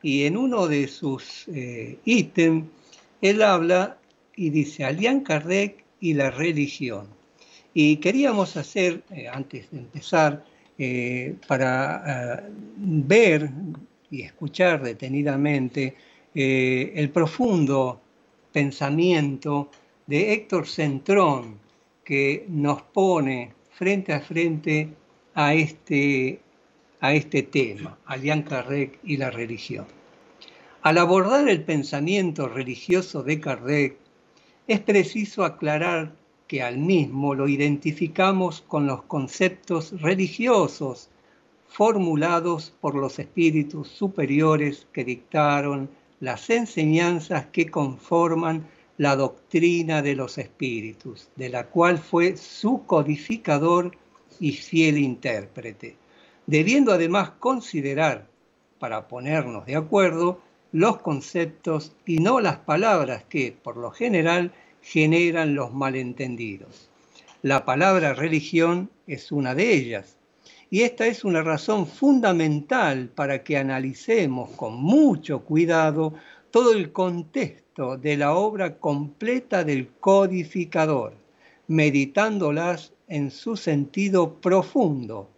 y 0.05 0.26
en 0.26 0.36
uno 0.36 0.68
de 0.68 0.86
sus 0.86 1.48
eh, 1.48 1.96
ítems 2.05 2.66
él 3.22 3.40
habla 3.40 3.96
y 4.36 4.50
dice 4.50 4.84
Alian 4.84 5.20
Kardec 5.20 5.82
y 5.98 6.12
la 6.12 6.30
religión. 6.30 7.07
Y 7.72 7.96
queríamos 7.96 8.59
hacer, 8.59 9.02
eh, 9.11 9.28
antes 9.28 9.70
de 9.70 9.78
empezar, 9.78 10.44
eh, 10.76 11.36
para 11.48 12.44
ver 12.76 13.48
y 14.11 14.22
escuchar 14.22 14.82
detenidamente 14.82 15.96
el 16.34 17.09
profundo 17.11 18.00
pensamiento 18.52 19.70
de 20.07 20.34
Héctor 20.34 20.66
Centrón, 20.66 21.59
que 22.05 22.44
nos 22.48 22.82
pone 22.82 23.52
frente 23.70 24.12
a 24.12 24.20
frente 24.20 24.88
a 25.34 25.55
este 25.55 26.40
a 27.05 27.12
este 27.12 27.42
tema, 27.42 27.98
Alian 28.07 28.44
Kardec 28.44 28.98
y 29.05 29.18
la 29.18 29.30
religión. 29.30 29.84
Al 30.80 30.96
abordar 30.96 31.46
el 31.50 31.62
pensamiento 31.62 32.48
religioso 32.48 33.22
de 33.22 33.40
Kardec, 33.40 33.98
es 34.66 34.80
preciso 34.80 35.44
aclarar 35.44 36.14
que 36.48 36.62
al 36.62 36.78
mismo 36.78 37.34
lo 37.34 37.46
identificamos 37.46 38.62
con 38.62 38.86
los 38.86 39.02
conceptos 39.02 40.00
religiosos 40.00 41.11
formulados 41.68 42.72
por 42.80 42.94
los 42.94 43.18
espíritus 43.18 43.88
superiores 43.88 44.86
que 44.90 45.05
dictaron 45.05 45.90
las 46.20 46.48
enseñanzas 46.48 47.44
que 47.52 47.70
conforman 47.70 48.66
la 48.96 49.14
doctrina 49.14 50.00
de 50.00 50.14
los 50.16 50.38
espíritus, 50.38 51.28
de 51.36 51.50
la 51.50 51.66
cual 51.66 51.98
fue 51.98 52.38
su 52.38 52.86
codificador 52.86 53.94
y 54.40 54.52
fiel 54.52 54.96
intérprete 54.96 56.02
debiendo 56.47 56.92
además 56.92 57.30
considerar, 57.38 58.26
para 58.78 59.09
ponernos 59.09 59.66
de 59.66 59.76
acuerdo, 59.76 60.40
los 60.72 60.99
conceptos 60.99 61.95
y 62.05 62.18
no 62.18 62.40
las 62.40 62.59
palabras 62.59 63.24
que, 63.24 63.53
por 63.53 63.76
lo 63.76 63.90
general, 63.90 64.53
generan 64.82 65.55
los 65.55 65.72
malentendidos. 65.72 66.90
La 67.42 67.64
palabra 67.64 68.14
religión 68.14 68.90
es 69.07 69.30
una 69.30 69.55
de 69.55 69.72
ellas, 69.72 70.16
y 70.70 70.82
esta 70.82 71.07
es 71.07 71.24
una 71.24 71.42
razón 71.42 71.86
fundamental 71.86 73.09
para 73.09 73.45
que 73.45 73.57
analicemos 73.57 74.51
con 74.51 74.74
mucho 74.74 75.40
cuidado 75.45 76.14
todo 76.51 76.72
el 76.72 76.90
contexto 76.92 77.97
de 77.97 78.16
la 78.16 78.34
obra 78.34 78.78
completa 78.78 79.64
del 79.64 79.88
codificador, 80.01 81.14
meditándolas 81.68 82.92
en 83.09 83.30
su 83.30 83.57
sentido 83.57 84.34
profundo, 84.40 85.30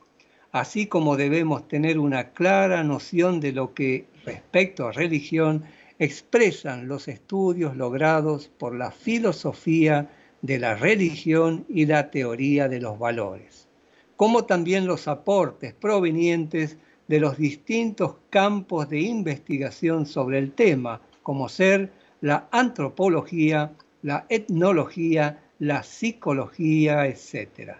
así 0.60 0.86
como 0.86 1.18
debemos 1.18 1.68
tener 1.68 1.98
una 1.98 2.30
clara 2.30 2.82
noción 2.82 3.40
de 3.40 3.52
lo 3.52 3.74
que 3.74 4.06
respecto 4.24 4.86
a 4.86 4.92
religión 4.92 5.64
expresan 5.98 6.88
los 6.88 7.08
estudios 7.08 7.76
logrados 7.76 8.48
por 8.56 8.74
la 8.74 8.90
filosofía 8.90 10.10
de 10.40 10.58
la 10.58 10.74
religión 10.74 11.66
y 11.68 11.84
la 11.84 12.10
teoría 12.10 12.68
de 12.68 12.80
los 12.80 12.98
valores, 12.98 13.68
como 14.16 14.46
también 14.46 14.86
los 14.86 15.08
aportes 15.08 15.74
provenientes 15.74 16.78
de 17.06 17.20
los 17.20 17.36
distintos 17.36 18.16
campos 18.30 18.88
de 18.88 19.00
investigación 19.00 20.06
sobre 20.06 20.38
el 20.38 20.52
tema, 20.52 21.02
como 21.22 21.50
ser 21.50 21.92
la 22.22 22.48
antropología, 22.50 23.72
la 24.00 24.24
etnología, 24.30 25.38
la 25.58 25.82
psicología, 25.82 27.06
etc. 27.06 27.76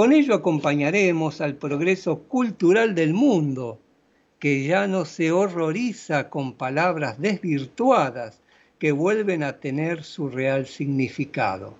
Con 0.00 0.14
ello 0.14 0.34
acompañaremos 0.34 1.42
al 1.42 1.56
progreso 1.56 2.20
cultural 2.20 2.94
del 2.94 3.12
mundo, 3.12 3.78
que 4.38 4.64
ya 4.64 4.86
no 4.86 5.04
se 5.04 5.30
horroriza 5.30 6.30
con 6.30 6.54
palabras 6.54 7.20
desvirtuadas 7.20 8.40
que 8.78 8.92
vuelven 8.92 9.42
a 9.42 9.60
tener 9.60 10.02
su 10.02 10.30
real 10.30 10.64
significado, 10.64 11.74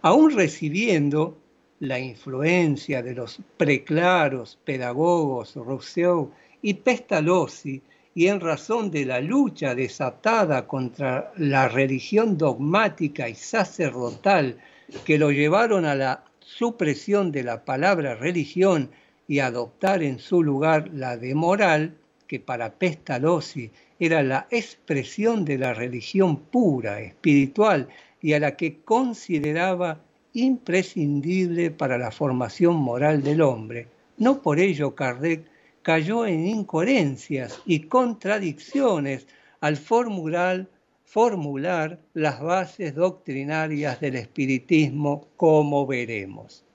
aún 0.00 0.34
recibiendo 0.34 1.36
la 1.80 2.00
influencia 2.00 3.02
de 3.02 3.14
los 3.14 3.38
preclaros 3.58 4.58
pedagogos 4.64 5.54
Rousseau 5.54 6.30
y 6.62 6.72
Pestalozzi 6.72 7.82
y 8.14 8.28
en 8.28 8.40
razón 8.40 8.90
de 8.90 9.04
la 9.04 9.20
lucha 9.20 9.74
desatada 9.74 10.66
contra 10.66 11.34
la 11.36 11.68
religión 11.68 12.38
dogmática 12.38 13.28
y 13.28 13.34
sacerdotal 13.34 14.56
que 15.04 15.18
lo 15.18 15.30
llevaron 15.30 15.84
a 15.84 15.94
la 15.94 16.24
supresión 16.48 17.30
de 17.30 17.42
la 17.42 17.66
palabra 17.66 18.14
religión 18.14 18.90
y 19.28 19.40
adoptar 19.40 20.02
en 20.02 20.18
su 20.18 20.42
lugar 20.42 20.88
la 20.94 21.18
de 21.18 21.34
moral, 21.34 21.94
que 22.26 22.40
para 22.40 22.72
Pestalozzi 22.72 23.70
era 24.00 24.22
la 24.22 24.46
expresión 24.50 25.44
de 25.44 25.58
la 25.58 25.74
religión 25.74 26.38
pura, 26.38 27.00
espiritual, 27.00 27.88
y 28.22 28.32
a 28.32 28.40
la 28.40 28.56
que 28.56 28.80
consideraba 28.80 30.00
imprescindible 30.32 31.70
para 31.70 31.98
la 31.98 32.10
formación 32.10 32.76
moral 32.76 33.22
del 33.22 33.42
hombre. 33.42 33.86
No 34.16 34.40
por 34.40 34.58
ello 34.58 34.94
Kardec 34.94 35.44
cayó 35.82 36.24
en 36.24 36.46
incoherencias 36.46 37.60
y 37.66 37.80
contradicciones 37.80 39.26
al 39.60 39.76
formular 39.76 40.66
formular 41.08 41.98
las 42.12 42.40
bases 42.42 42.94
doctrinarias 42.94 43.98
del 43.98 44.16
espiritismo, 44.16 45.28
como 45.38 45.86
veremos. 45.86 46.66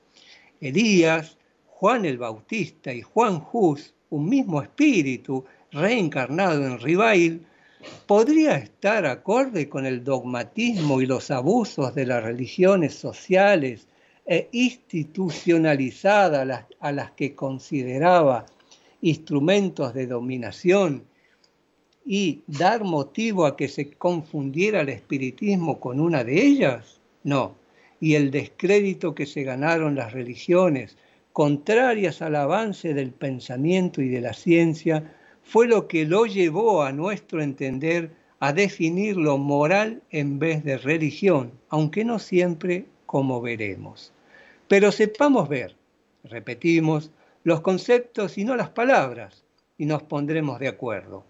Elías, 0.59 1.37
Juan 1.67 2.05
el 2.05 2.17
Bautista 2.17 2.91
y 2.91 3.03
Juan 3.03 3.45
Hus, 3.51 3.93
un 4.09 4.27
mismo 4.27 4.63
espíritu 4.63 5.45
reencarnado 5.71 6.65
en 6.65 6.79
Ribail, 6.79 7.45
podría 8.07 8.55
estar 8.55 9.05
acorde 9.05 9.69
con 9.69 9.85
el 9.85 10.03
dogmatismo 10.03 10.99
y 10.99 11.05
los 11.05 11.29
abusos 11.29 11.93
de 11.93 12.07
las 12.07 12.23
religiones 12.23 12.95
sociales 12.95 13.87
e 14.25 14.49
institucionalizadas 14.51 16.65
a 16.79 16.91
las 16.91 17.11
que 17.11 17.35
consideraba 17.35 18.47
instrumentos 19.01 19.93
de 19.93 20.07
dominación 20.07 21.05
y 22.05 22.41
dar 22.47 22.83
motivo 22.83 23.45
a 23.45 23.55
que 23.55 23.67
se 23.67 23.91
confundiera 23.91 24.81
el 24.81 24.89
espiritismo 24.89 25.79
con 25.79 25.99
una 25.99 26.23
de 26.23 26.45
ellas? 26.45 26.99
No. 27.23 27.55
Y 27.99 28.15
el 28.15 28.31
descrédito 28.31 29.15
que 29.15 29.25
se 29.25 29.43
ganaron 29.43 29.95
las 29.95 30.13
religiones 30.13 30.97
contrarias 31.33 32.21
al 32.21 32.35
avance 32.35 32.93
del 32.93 33.11
pensamiento 33.11 34.01
y 34.01 34.07
de 34.07 34.21
la 34.21 34.33
ciencia, 34.33 35.11
fue 35.41 35.67
lo 35.67 35.87
que 35.87 36.05
lo 36.05 36.25
llevó 36.25 36.83
a 36.83 36.91
nuestro 36.91 37.41
entender 37.41 38.11
a 38.39 38.53
definir 38.53 39.17
lo 39.17 39.37
moral 39.37 40.01
en 40.11 40.37
vez 40.37 40.63
de 40.63 40.77
religión, 40.77 41.51
aunque 41.69 42.05
no 42.05 42.19
siempre 42.19 42.85
como 43.07 43.41
veremos. 43.41 44.13
Pero 44.67 44.91
sepamos 44.91 45.49
ver, 45.49 45.75
repetimos, 46.23 47.11
los 47.43 47.61
conceptos 47.61 48.37
y 48.37 48.45
no 48.45 48.55
las 48.55 48.69
palabras, 48.69 49.43
y 49.77 49.85
nos 49.85 50.03
pondremos 50.03 50.59
de 50.59 50.67
acuerdo. 50.67 51.25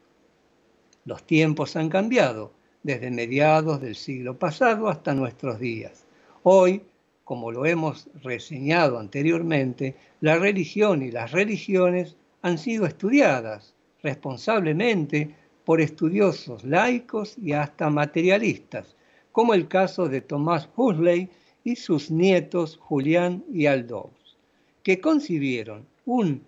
Los 1.05 1.23
tiempos 1.23 1.75
han 1.75 1.89
cambiado 1.89 2.53
desde 2.81 3.11
mediados 3.11 3.81
del 3.81 3.95
siglo 3.95 4.37
pasado 4.37 4.87
hasta 4.87 5.13
nuestros 5.13 5.59
días. 5.59 6.05
Hoy, 6.43 6.81
como 7.23 7.51
lo 7.51 7.65
hemos 7.65 8.09
reseñado 8.21 8.99
anteriormente, 8.99 9.95
la 10.21 10.37
religión 10.37 11.01
y 11.01 11.11
las 11.11 11.31
religiones 11.31 12.15
han 12.41 12.57
sido 12.57 12.85
estudiadas 12.85 13.73
responsablemente 14.01 15.35
por 15.65 15.79
estudiosos 15.79 16.63
laicos 16.63 17.37
y 17.37 17.53
hasta 17.53 17.89
materialistas, 17.89 18.95
como 19.31 19.53
el 19.53 19.67
caso 19.67 20.09
de 20.09 20.21
Tomás 20.21 20.69
Huxley 20.75 21.29
y 21.63 21.77
sus 21.77 22.11
nietos 22.11 22.77
Julián 22.77 23.43
y 23.51 23.65
Aldous, 23.65 24.37
que 24.83 24.99
concibieron 24.99 25.85
un 26.05 26.43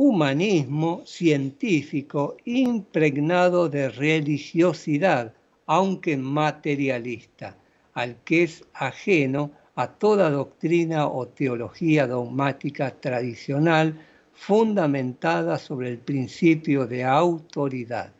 humanismo 0.00 1.02
científico 1.04 2.36
impregnado 2.44 3.68
de 3.68 3.88
religiosidad, 3.88 5.34
aunque 5.66 6.16
materialista, 6.16 7.56
al 7.94 8.14
que 8.22 8.44
es 8.44 8.64
ajeno 8.74 9.50
a 9.74 9.88
toda 9.88 10.30
doctrina 10.30 11.08
o 11.08 11.26
teología 11.26 12.06
dogmática 12.06 12.92
tradicional 12.92 13.98
fundamentada 14.34 15.58
sobre 15.58 15.88
el 15.88 15.98
principio 15.98 16.86
de 16.86 17.02
autoridad, 17.02 18.12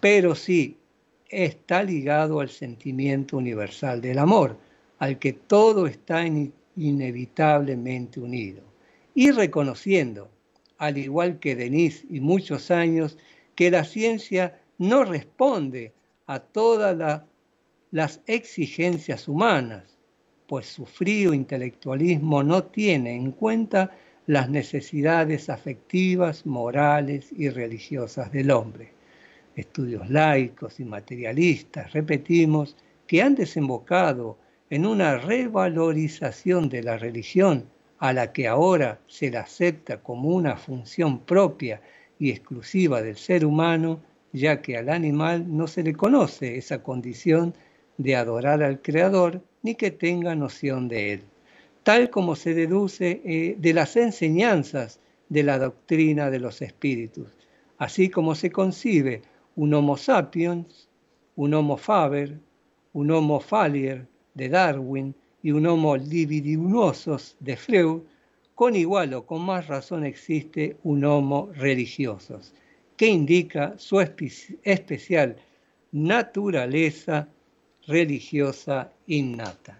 pero 0.00 0.34
sí 0.34 0.76
está 1.30 1.82
ligado 1.82 2.40
al 2.40 2.50
sentimiento 2.50 3.38
universal 3.38 4.02
del 4.02 4.18
amor, 4.18 4.58
al 4.98 5.18
que 5.18 5.32
todo 5.32 5.86
está 5.86 6.26
inevitablemente 6.76 8.20
unido, 8.20 8.60
y 9.14 9.30
reconociendo 9.30 10.35
al 10.78 10.98
igual 10.98 11.38
que 11.38 11.56
Denis 11.56 12.04
y 12.10 12.20
muchos 12.20 12.70
años, 12.70 13.16
que 13.54 13.70
la 13.70 13.84
ciencia 13.84 14.60
no 14.78 15.04
responde 15.04 15.92
a 16.26 16.40
todas 16.40 17.22
las 17.90 18.20
exigencias 18.26 19.28
humanas, 19.28 19.96
pues 20.46 20.66
su 20.66 20.86
frío 20.86 21.32
intelectualismo 21.32 22.42
no 22.42 22.64
tiene 22.64 23.14
en 23.14 23.32
cuenta 23.32 23.96
las 24.26 24.50
necesidades 24.50 25.48
afectivas, 25.48 26.46
morales 26.46 27.30
y 27.36 27.48
religiosas 27.48 28.30
del 28.32 28.50
hombre. 28.50 28.92
Estudios 29.54 30.10
laicos 30.10 30.80
y 30.80 30.84
materialistas, 30.84 31.92
repetimos, 31.92 32.76
que 33.06 33.22
han 33.22 33.34
desembocado 33.34 34.36
en 34.68 34.84
una 34.84 35.16
revalorización 35.16 36.68
de 36.68 36.82
la 36.82 36.98
religión 36.98 37.66
a 37.98 38.12
la 38.12 38.32
que 38.32 38.46
ahora 38.46 39.00
se 39.06 39.30
la 39.30 39.40
acepta 39.40 40.02
como 40.02 40.28
una 40.30 40.56
función 40.56 41.20
propia 41.20 41.80
y 42.18 42.30
exclusiva 42.30 43.02
del 43.02 43.16
ser 43.16 43.44
humano, 43.44 44.00
ya 44.32 44.60
que 44.60 44.76
al 44.76 44.88
animal 44.88 45.44
no 45.56 45.66
se 45.66 45.82
le 45.82 45.94
conoce 45.94 46.56
esa 46.56 46.82
condición 46.82 47.54
de 47.98 48.16
adorar 48.16 48.62
al 48.62 48.82
Creador 48.82 49.42
ni 49.62 49.74
que 49.74 49.90
tenga 49.90 50.34
noción 50.34 50.88
de 50.88 51.14
él, 51.14 51.22
tal 51.82 52.10
como 52.10 52.36
se 52.36 52.54
deduce 52.54 53.22
eh, 53.24 53.56
de 53.58 53.72
las 53.72 53.96
enseñanzas 53.96 55.00
de 55.28 55.42
la 55.42 55.58
doctrina 55.58 56.30
de 56.30 56.38
los 56.38 56.62
espíritus, 56.62 57.28
así 57.78 58.10
como 58.10 58.34
se 58.34 58.50
concibe 58.50 59.22
un 59.56 59.72
Homo 59.74 59.96
sapiens, 59.96 60.88
un 61.34 61.54
Homo 61.54 61.76
faber, 61.76 62.38
un 62.92 63.10
Homo 63.10 63.40
falier 63.40 64.06
de 64.34 64.48
Darwin, 64.48 65.14
y 65.46 65.52
un 65.52 65.64
homo 65.64 65.96
libidinuosos 65.96 67.36
de 67.38 67.56
Freud, 67.56 68.00
con 68.56 68.74
igual 68.74 69.14
o 69.14 69.24
con 69.24 69.42
más 69.42 69.68
razón 69.68 70.04
existe 70.04 70.76
un 70.82 71.04
homo 71.04 71.50
religiosos, 71.54 72.52
que 72.96 73.06
indica 73.06 73.72
su 73.78 74.00
especial 74.00 75.36
naturaleza 75.92 77.28
religiosa 77.86 78.90
innata. 79.06 79.78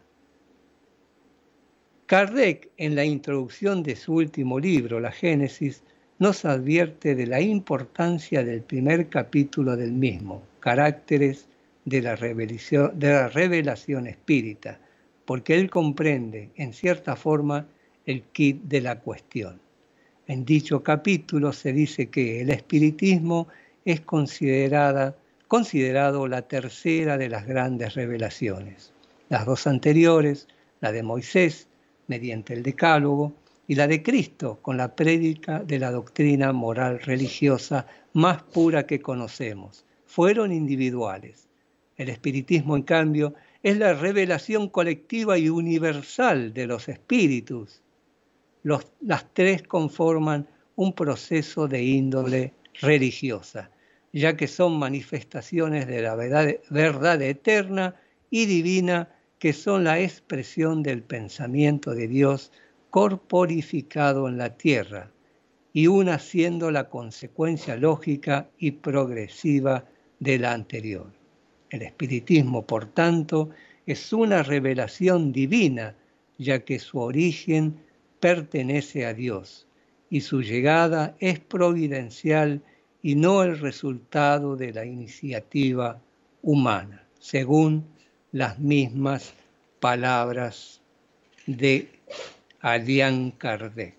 Kardec, 2.07 2.71
en 2.77 2.95
la 2.95 3.05
introducción 3.05 3.83
de 3.83 3.97
su 3.97 4.15
último 4.15 4.61
libro, 4.61 5.01
La 5.01 5.11
Génesis, 5.11 5.83
nos 6.21 6.45
advierte 6.45 7.17
de 7.17 7.27
la 7.27 7.41
importancia 7.41 8.45
del 8.45 8.63
primer 8.63 9.09
capítulo 9.09 9.77
del 9.77 9.91
mismo, 9.91 10.45
Caracteres 10.61 11.49
de 11.85 12.03
la 12.03 12.15
Revelación, 12.15 12.97
de 12.97 13.09
la 13.09 13.29
revelación 13.31 14.07
Espírita, 14.07 14.79
porque 15.27 15.57
él 15.57 15.69
comprende, 15.69 16.51
en 16.57 16.73
cierta 16.73 17.17
forma, 17.17 17.67
el 18.07 18.23
kit 18.23 18.63
de 18.63 18.81
la 18.81 19.01
cuestión. 19.01 19.61
En 20.29 20.45
dicho 20.45 20.83
capítulo 20.83 21.53
se 21.53 21.73
dice 21.73 22.09
que 22.09 22.41
el 22.41 22.51
espiritismo 22.51 23.49
es 23.85 24.01
considerada, 24.01 25.17
considerado 25.49 26.27
la 26.27 26.43
tercera 26.43 27.19
de 27.19 27.29
las 27.29 27.47
grandes 27.47 27.95
revelaciones. 27.95 28.93
Las 29.29 29.45
dos 29.45 29.67
anteriores, 29.67 30.49
la 30.81 30.93
de 30.93 31.03
Moisés, 31.03 31.69
mediante 32.07 32.55
el 32.55 32.63
Decálogo, 32.63 33.35
y 33.69 33.75
la 33.75 33.89
de 33.89 34.03
Cristo, 34.03 34.61
con 34.63 34.77
la 34.77 34.95
prédica 34.95 35.59
de 35.59 35.81
la 35.81 35.91
doctrina 35.91 36.53
moral 36.53 37.01
religiosa 37.01 37.87
más 38.13 38.43
pura 38.43 38.87
que 38.87 39.01
conocemos, 39.01 39.85
fueron 40.07 40.53
individuales. 40.53 41.49
El 41.97 42.11
espiritismo, 42.11 42.77
en 42.77 42.83
cambio, 42.83 43.35
es 43.67 43.79
la 43.79 43.95
revelación 43.95 44.69
colectiva 44.69 45.39
y 45.39 45.49
universal 45.49 46.55
de 46.55 46.69
los 46.69 46.89
espíritus. 46.89 47.83
las 48.63 49.35
tres 49.35 49.65
conforman 49.65 50.47
un 50.77 50.93
proceso 50.93 51.67
de 51.67 51.83
índole 51.83 52.53
religiosa, 52.81 53.73
ya 54.13 54.37
que 54.37 54.47
son 54.47 54.79
manifestaciones 54.79 55.89
de 55.89 56.01
la 56.01 56.15
verdad, 56.15 57.23
eterna 57.23 57.97
y 58.31 58.47
divina 58.47 59.09
que 59.41 59.53
son 59.53 59.83
la 59.83 59.99
expresión 59.99 60.85
del 60.85 61.03
pensamiento 61.03 61.93
de 61.93 62.07
Dios 62.07 62.53
corporificado 62.91 64.29
en 64.29 64.39
la 64.39 64.57
tierra, 64.57 65.11
y 65.73 65.89
una 65.89 66.21
siendo 66.21 66.71
la 66.71 66.89
consecuencia 66.89 67.77
lógica 67.77 68.49
y 68.59 68.71
progresiva 68.71 69.87
de 70.21 70.39
la 70.39 70.53
anterior. 70.53 71.16
El 71.77 71.83
espiritismo, 71.83 72.67
por 72.67 72.87
tanto, 72.87 73.51
es 73.85 74.11
una 74.15 74.43
revelación 74.43 75.31
divina, 75.31 75.95
ya 76.39 76.65
que 76.65 76.79
su 76.79 76.99
origen 76.99 77.77
pertenece 78.19 79.05
a 79.05 79.13
Dios 79.13 79.67
y 80.09 80.23
su 80.23 80.41
llegada 80.41 81.15
es 81.21 81.39
providencial 81.39 82.63
y 83.03 83.15
no 83.15 83.43
el 83.43 83.59
resultado 83.59 84.57
de 84.57 84.73
la 84.73 84.87
iniciativa 84.87 86.01
humana, 86.43 87.05
según 87.19 87.85
las 88.33 88.59
mismas 88.59 89.35
palabras 89.79 90.81
de 91.47 91.91
Alian 92.61 93.33
Kardec. 93.33 93.97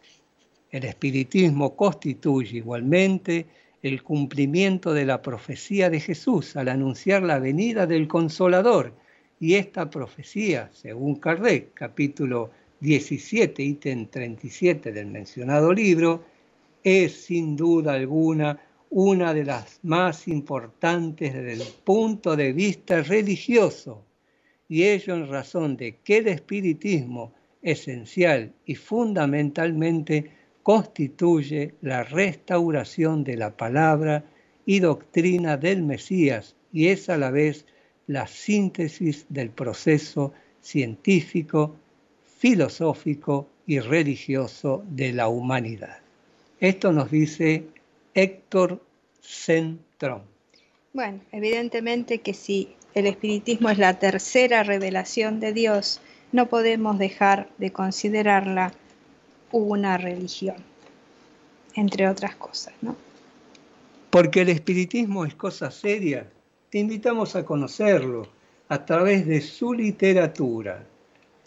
El 0.72 0.84
espiritismo 0.84 1.76
constituye 1.76 2.58
igualmente 2.58 3.46
el 3.84 4.04
cumplimiento 4.04 4.94
de 4.94 5.06
la 5.06 5.22
profecía 5.22 5.90
de 5.90 6.00
Jesús 6.00 6.56
al 6.56 6.70
anunciar 6.70 7.24
la 7.24 7.40
venida 7.40 7.86
del 7.86 8.08
Consolador. 8.08 8.94
Y 9.40 9.54
esta 9.56 9.90
profecía, 9.90 10.70
según 10.74 11.16
Kardec, 11.16 11.74
capítulo 11.74 12.50
17, 12.80 13.64
ítem 13.64 14.08
37 14.08 14.92
del 14.92 15.08
mencionado 15.08 15.72
libro, 15.74 16.24
es 16.84 17.26
sin 17.26 17.56
duda 17.56 17.94
alguna 17.94 18.60
una 18.90 19.34
de 19.34 19.44
las 19.44 19.80
más 19.84 20.28
importantes 20.28 21.34
desde 21.34 21.54
el 21.54 21.74
punto 21.84 22.36
de 22.36 22.54
vista 22.54 23.02
religioso, 23.02 24.06
y 24.70 24.84
ello 24.84 25.16
en 25.16 25.28
razón 25.28 25.76
de 25.78 25.98
que 25.98 26.18
el 26.18 26.28
espiritismo 26.28 27.34
esencial 27.62 28.54
y 28.66 28.76
fundamentalmente 28.76 30.32
constituye 30.68 31.76
la 31.80 32.03
restauración 32.03 33.24
de 33.24 33.38
la 33.38 33.55
palabra 33.55 34.26
y 34.65 34.82
doctrina 34.82 35.55
del 35.55 35.82
Mesías 35.82 36.57
y 36.74 36.89
es 36.89 37.07
a 37.07 37.15
la 37.15 37.32
vez 37.32 37.65
la 38.05 38.28
síntesis 38.28 39.26
del 39.30 39.49
proceso 39.49 40.34
científico, 40.59 41.78
filosófico 42.38 43.47
y 43.65 43.80
religioso 43.80 44.84
de 44.89 45.13
la 45.13 45.30
humanidad. 45.30 45.99
Esto 46.59 46.91
nos 46.91 47.11
dice 47.11 47.63
Héctor 48.13 48.84
Centrón. 49.22 50.24
Bueno, 50.91 51.22
evidentemente 51.32 52.18
que 52.18 52.34
si 52.34 52.76
el 52.93 53.07
espiritismo 53.07 53.70
es 53.70 53.78
la 53.78 53.99
tercera 53.99 54.63
revelación 54.63 55.39
de 55.39 55.53
Dios, 55.53 56.01
no 56.34 56.49
podemos 56.49 56.99
dejar 56.99 57.49
de 57.57 57.72
considerarla 57.72 58.74
una 59.52 59.98
religión, 59.98 60.58
entre 61.76 62.08
otras 62.08 62.36
cosas, 62.36 62.74
¿no? 62.82 62.95
Porque 64.10 64.41
el 64.41 64.50
espiritismo 64.50 65.26
es 65.26 65.36
cosa 65.36 65.72
seria, 65.72 66.28
te 66.70 66.80
invitamos 66.80 67.36
a 67.36 67.45
conocerlo 67.45 68.28
a 68.70 68.86
través 68.86 69.26
de 69.26 69.41
su 69.41 69.74
literatura. 69.74 70.84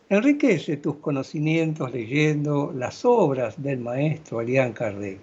Enriquece 0.09 0.76
tus 0.78 0.96
conocimientos 0.96 1.92
leyendo 1.92 2.72
las 2.74 3.05
obras 3.05 3.62
del 3.62 3.80
maestro 3.80 4.40
Elian 4.40 4.72
Kardec. 4.72 5.18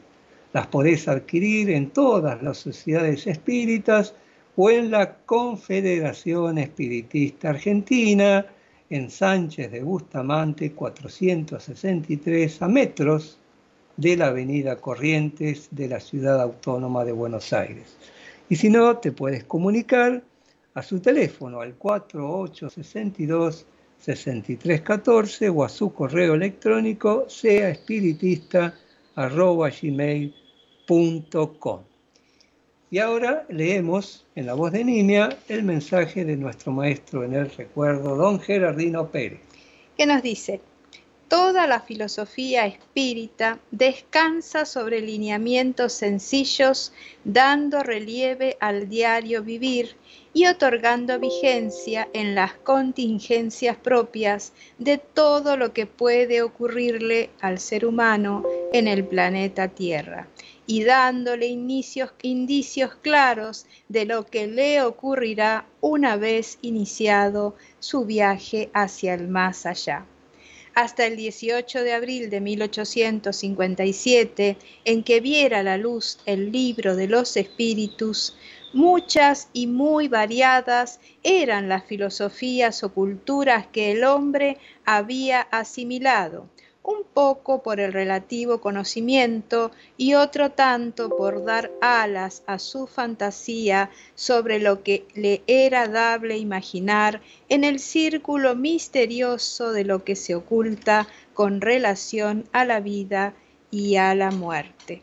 Las 0.54 0.68
podés 0.68 1.08
adquirir 1.08 1.70
en 1.72 1.90
todas 1.90 2.42
las 2.42 2.58
sociedades 2.58 3.28
espíritas 3.28 4.14
o 4.56 4.70
en 4.70 4.92
la 4.92 5.18
Confederación 5.26 6.58
Espiritista 6.58 7.50
Argentina, 7.50 8.46
en 8.90 9.10
Sánchez 9.10 9.72
de 9.72 9.82
Bustamante 9.82 10.72
463 10.72 12.62
a 12.62 12.68
metros 12.68 13.38
de 13.98 14.16
la 14.16 14.28
Avenida 14.28 14.76
Corrientes 14.78 15.68
de 15.72 15.88
la 15.88 16.00
Ciudad 16.00 16.42
Autónoma 16.42 17.04
de 17.04 17.12
Buenos 17.12 17.52
Aires. 17.52 17.98
Y 18.50 18.56
si 18.56 18.70
no, 18.70 18.98
te 18.98 19.12
puedes 19.12 19.44
comunicar 19.44 20.24
a 20.74 20.84
su 20.84 21.00
teléfono 21.00 21.62
al 21.62 21.74
4862 21.76 23.66
6314 24.00 25.50
o 25.50 25.64
a 25.64 25.70
su 25.70 25.92
correo 25.92 26.36
electrónico 26.36 27.26
sea. 27.28 27.74
Y 32.90 33.00
ahora 33.00 33.46
leemos 33.50 34.26
en 34.36 34.46
la 34.46 34.54
voz 34.54 34.72
de 34.72 34.86
Nimia 34.86 35.38
el 35.50 35.64
mensaje 35.64 36.24
de 36.24 36.38
nuestro 36.38 36.72
maestro 36.72 37.26
en 37.26 37.34
el 37.34 37.52
recuerdo, 37.52 38.16
don 38.16 38.40
Gerardino 38.40 39.10
Pérez. 39.10 39.42
Que 39.98 40.06
nos 40.06 40.24
dice, 40.24 40.62
toda 41.28 41.68
la 41.68 41.82
filosofía 41.82 42.66
espírita 42.66 43.60
descansa 43.72 44.64
sobre 44.64 45.02
lineamientos 45.02 45.92
sencillos, 45.92 46.94
dando 47.26 47.84
relieve 47.84 48.56
al 48.62 48.88
diario 48.88 49.44
vivir 49.44 49.98
y 50.34 50.46
otorgando 50.46 51.20
vigencia 51.20 52.08
en 52.14 52.36
las 52.36 52.54
contingencias 52.54 53.76
propias 53.76 54.54
de 54.78 54.98
todo 54.98 55.58
lo 55.58 55.74
que 55.74 55.88
puede 55.88 56.42
ocurrirle 56.42 57.32
al 57.42 57.60
ser 57.60 57.86
humano 57.86 58.46
en 58.72 58.88
el 58.88 59.04
planeta 59.04 59.68
Tierra 59.68 60.30
y 60.68 60.84
dándole 60.84 61.48
indicios, 61.48 62.12
claros 63.02 63.66
de 63.88 64.06
lo 64.06 64.26
que 64.26 64.46
le 64.48 64.84
ocurrirá 64.84 65.66
una 65.80 66.18
vez 66.18 66.60
iniciado 66.62 67.56
su 67.80 68.04
viaje 68.04 68.70
hacia 68.74 69.14
el 69.14 69.30
más 69.30 69.66
allá. 69.66 70.06
Hasta 70.76 71.06
el 71.08 71.16
18 71.16 71.82
de 71.82 71.94
abril 71.94 72.30
de 72.30 72.42
1857, 72.42 74.58
en 74.84 75.04
que 75.04 75.22
viera 75.22 75.64
la 75.64 75.78
luz 75.78 76.20
el 76.26 76.52
libro 76.52 76.98
de 76.98 77.08
los 77.08 77.38
espíritus, 77.38 78.36
muchas 78.74 79.48
y 79.54 79.68
muy 79.68 80.10
variadas 80.10 81.00
eran 81.24 81.70
las 81.70 81.86
filosofías 81.86 82.84
o 82.84 82.94
culturas 82.94 83.68
que 83.68 83.94
el 83.94 84.04
hombre 84.04 84.58
había 84.86 85.40
asimilado 85.42 86.50
un 86.88 87.04
poco 87.04 87.62
por 87.62 87.82
el 87.82 87.92
relativo 87.92 88.62
conocimiento 88.62 89.72
y 89.98 90.14
otro 90.14 90.52
tanto 90.52 91.10
por 91.10 91.44
dar 91.44 91.70
alas 91.82 92.44
a 92.48 92.60
su 92.60 92.88
fantasía 92.88 93.92
sobre 94.16 94.60
lo 94.60 94.84
que 94.84 95.06
le 95.14 95.44
era 95.48 95.90
dable 95.90 96.38
imaginar 96.38 97.22
en 97.50 97.66
el 97.66 97.80
círculo 97.80 98.56
misterioso 98.56 99.74
de 99.74 99.84
lo 99.84 100.06
que 100.06 100.16
se 100.16 100.34
oculta 100.34 101.08
con 101.34 101.60
relación 101.60 102.46
a 102.54 102.64
la 102.64 102.80
vida 102.80 103.34
y 103.70 103.98
a 103.98 104.16
la 104.16 104.32
muerte. 104.32 105.02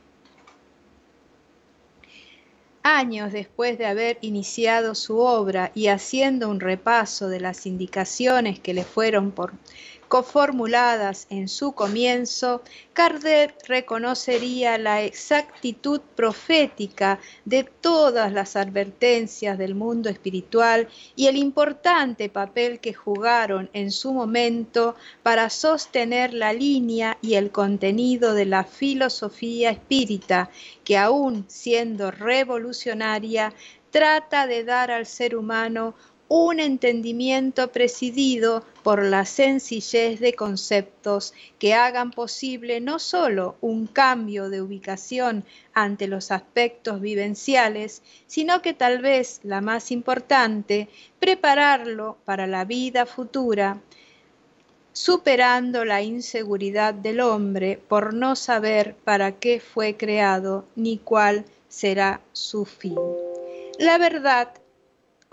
Años 2.86 3.32
después 3.32 3.78
de 3.78 3.86
haber 3.86 4.18
iniciado 4.20 4.94
su 4.94 5.18
obra 5.18 5.70
y 5.74 5.88
haciendo 5.88 6.50
un 6.50 6.60
repaso 6.60 7.28
de 7.28 7.40
las 7.40 7.64
indicaciones 7.64 8.58
que 8.58 8.74
le 8.74 8.84
fueron 8.84 9.32
por 9.32 9.52
formuladas 10.22 11.26
en 11.30 11.48
su 11.48 11.72
comienzo, 11.72 12.62
Kardec 12.92 13.66
reconocería 13.66 14.78
la 14.78 15.02
exactitud 15.02 16.00
profética 16.14 17.18
de 17.44 17.64
todas 17.64 18.32
las 18.32 18.56
advertencias 18.56 19.58
del 19.58 19.74
mundo 19.74 20.08
espiritual 20.08 20.88
y 21.16 21.26
el 21.26 21.36
importante 21.36 22.28
papel 22.28 22.80
que 22.80 22.94
jugaron 22.94 23.68
en 23.72 23.90
su 23.90 24.12
momento 24.12 24.94
para 25.22 25.50
sostener 25.50 26.32
la 26.32 26.52
línea 26.52 27.18
y 27.20 27.34
el 27.34 27.50
contenido 27.50 28.34
de 28.34 28.44
la 28.44 28.64
filosofía 28.64 29.70
espírita, 29.70 30.50
que 30.84 30.96
aún 30.96 31.44
siendo 31.48 32.10
revolucionaria, 32.10 33.52
trata 33.90 34.46
de 34.46 34.64
dar 34.64 34.90
al 34.90 35.06
ser 35.06 35.36
humano 35.36 35.94
un 36.28 36.58
entendimiento 36.58 37.70
presidido 37.70 38.64
por 38.82 39.02
la 39.02 39.24
sencillez 39.24 40.20
de 40.20 40.34
conceptos 40.34 41.34
que 41.58 41.74
hagan 41.74 42.10
posible 42.10 42.80
no 42.80 42.98
sólo 42.98 43.56
un 43.60 43.86
cambio 43.86 44.48
de 44.48 44.62
ubicación 44.62 45.44
ante 45.74 46.06
los 46.06 46.30
aspectos 46.30 47.00
vivenciales, 47.00 48.02
sino 48.26 48.62
que 48.62 48.74
tal 48.74 49.00
vez 49.00 49.40
la 49.42 49.60
más 49.60 49.90
importante, 49.90 50.88
prepararlo 51.18 52.18
para 52.24 52.46
la 52.46 52.64
vida 52.64 53.06
futura, 53.06 53.80
superando 54.92 55.84
la 55.84 56.02
inseguridad 56.02 56.94
del 56.94 57.20
hombre 57.20 57.80
por 57.88 58.14
no 58.14 58.36
saber 58.36 58.94
para 59.04 59.32
qué 59.32 59.60
fue 59.60 59.96
creado 59.96 60.64
ni 60.76 60.98
cuál 60.98 61.44
será 61.68 62.20
su 62.32 62.64
fin. 62.64 62.96
La 63.78 63.98
verdad 63.98 64.50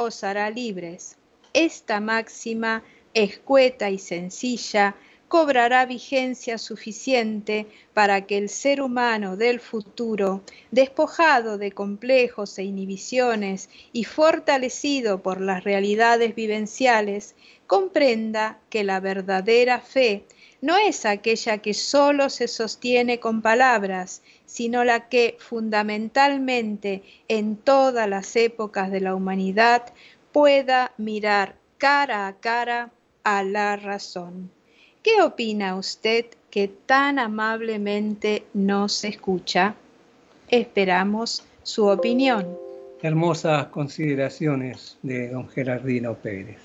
os 0.01 0.23
hará 0.23 0.49
libres. 0.49 1.17
Esta 1.53 1.99
máxima, 1.99 2.83
escueta 3.13 3.89
y 3.89 3.97
sencilla, 3.97 4.95
cobrará 5.27 5.85
vigencia 5.85 6.57
suficiente 6.57 7.65
para 7.93 8.25
que 8.25 8.37
el 8.37 8.49
ser 8.49 8.81
humano 8.81 9.37
del 9.37 9.61
futuro, 9.61 10.41
despojado 10.71 11.57
de 11.57 11.71
complejos 11.71 12.59
e 12.59 12.63
inhibiciones 12.63 13.69
y 13.93 14.03
fortalecido 14.03 15.21
por 15.21 15.39
las 15.39 15.63
realidades 15.63 16.35
vivenciales, 16.35 17.35
comprenda 17.65 18.59
que 18.69 18.83
la 18.83 18.99
verdadera 18.99 19.79
fe 19.79 20.25
no 20.61 20.77
es 20.77 21.05
aquella 21.05 21.57
que 21.57 21.73
solo 21.73 22.29
se 22.29 22.47
sostiene 22.47 23.19
con 23.19 23.41
palabras, 23.41 24.21
sino 24.45 24.83
la 24.83 25.09
que 25.09 25.37
fundamentalmente 25.39 27.01
en 27.27 27.57
todas 27.57 28.07
las 28.07 28.35
épocas 28.35 28.91
de 28.91 29.01
la 29.01 29.15
humanidad 29.15 29.91
pueda 30.31 30.93
mirar 30.97 31.55
cara 31.79 32.27
a 32.27 32.33
cara 32.33 32.91
a 33.23 33.43
la 33.43 33.75
razón. 33.75 34.51
¿Qué 35.01 35.23
opina 35.23 35.75
usted 35.75 36.25
que 36.51 36.67
tan 36.67 37.17
amablemente 37.17 38.43
nos 38.53 39.03
escucha? 39.03 39.75
Esperamos 40.47 41.43
su 41.63 41.87
opinión. 41.87 42.55
Hermosas 43.01 43.67
consideraciones 43.67 44.99
de 45.01 45.29
don 45.29 45.49
Gerardino 45.49 46.13
Pérez. 46.13 46.59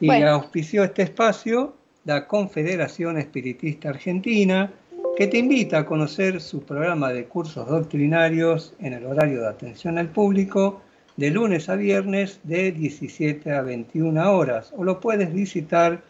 Y 0.00 0.10
auspició 0.10 0.82
este 0.82 1.02
espacio 1.02 1.74
la 2.06 2.26
Confederación 2.26 3.18
Espiritista 3.18 3.90
Argentina, 3.90 4.72
que 5.16 5.26
te 5.26 5.36
invita 5.38 5.78
a 5.78 5.86
conocer 5.86 6.40
su 6.40 6.62
programa 6.62 7.12
de 7.12 7.24
cursos 7.24 7.68
doctrinarios 7.68 8.74
en 8.78 8.92
el 8.92 9.04
horario 9.06 9.40
de 9.40 9.48
atención 9.48 9.98
al 9.98 10.10
público 10.10 10.80
de 11.16 11.30
lunes 11.30 11.68
a 11.68 11.74
viernes 11.74 12.38
de 12.44 12.70
17 12.70 13.52
a 13.52 13.62
21 13.62 14.32
horas 14.32 14.72
o 14.76 14.84
lo 14.84 15.00
puedes 15.00 15.32
visitar 15.32 16.00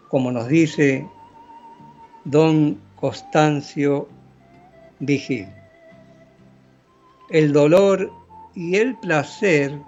como 0.10 0.30
nos 0.30 0.50
dice 0.50 1.08
don 2.26 2.78
Constancio 2.98 4.10
Vigil, 5.00 5.48
el 7.30 7.54
dolor 7.54 8.12
y 8.56 8.76
el 8.76 8.98
placer 8.98 9.80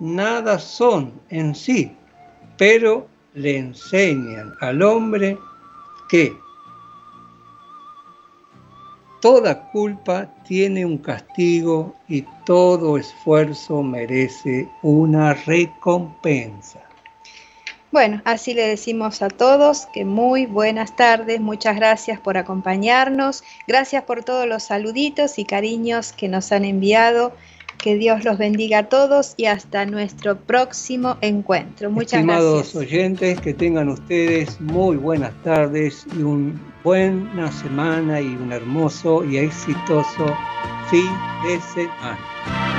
nada 0.00 0.58
son 0.58 1.18
en 1.30 1.54
sí, 1.54 1.96
pero 2.58 3.06
le 3.32 3.56
enseñan 3.56 4.52
al 4.60 4.82
hombre 4.82 5.38
que 6.10 6.36
toda 9.22 9.70
culpa 9.70 10.30
tiene 10.46 10.84
un 10.84 10.98
castigo 10.98 11.96
y 12.06 12.22
todo 12.44 12.98
esfuerzo 12.98 13.82
merece 13.82 14.68
una 14.82 15.32
recompensa. 15.32 16.85
Bueno, 17.96 18.20
así 18.26 18.52
le 18.52 18.68
decimos 18.68 19.22
a 19.22 19.28
todos 19.28 19.86
que 19.94 20.04
muy 20.04 20.44
buenas 20.44 20.94
tardes, 20.96 21.40
muchas 21.40 21.76
gracias 21.76 22.20
por 22.20 22.36
acompañarnos, 22.36 23.42
gracias 23.66 24.02
por 24.04 24.22
todos 24.22 24.46
los 24.46 24.64
saluditos 24.64 25.38
y 25.38 25.46
cariños 25.46 26.12
que 26.12 26.28
nos 26.28 26.52
han 26.52 26.66
enviado 26.66 27.32
que 27.78 27.96
Dios 27.96 28.22
los 28.22 28.36
bendiga 28.36 28.80
a 28.80 28.88
todos 28.90 29.32
y 29.38 29.46
hasta 29.46 29.86
nuestro 29.86 30.36
próximo 30.36 31.16
encuentro. 31.22 31.90
Muchas 31.90 32.20
Estimados 32.20 32.76
oyentes, 32.76 33.40
que 33.40 33.54
tengan 33.54 33.88
ustedes 33.88 34.60
muy 34.60 34.98
buenas 34.98 35.32
tardes 35.42 36.04
y 36.18 36.22
una 36.22 36.52
buena 36.84 37.50
semana 37.50 38.20
y 38.20 38.26
un 38.26 38.52
hermoso 38.52 39.24
y 39.24 39.38
exitoso 39.38 40.36
fin 40.90 41.08
de 41.46 41.58
semana. 41.62 42.75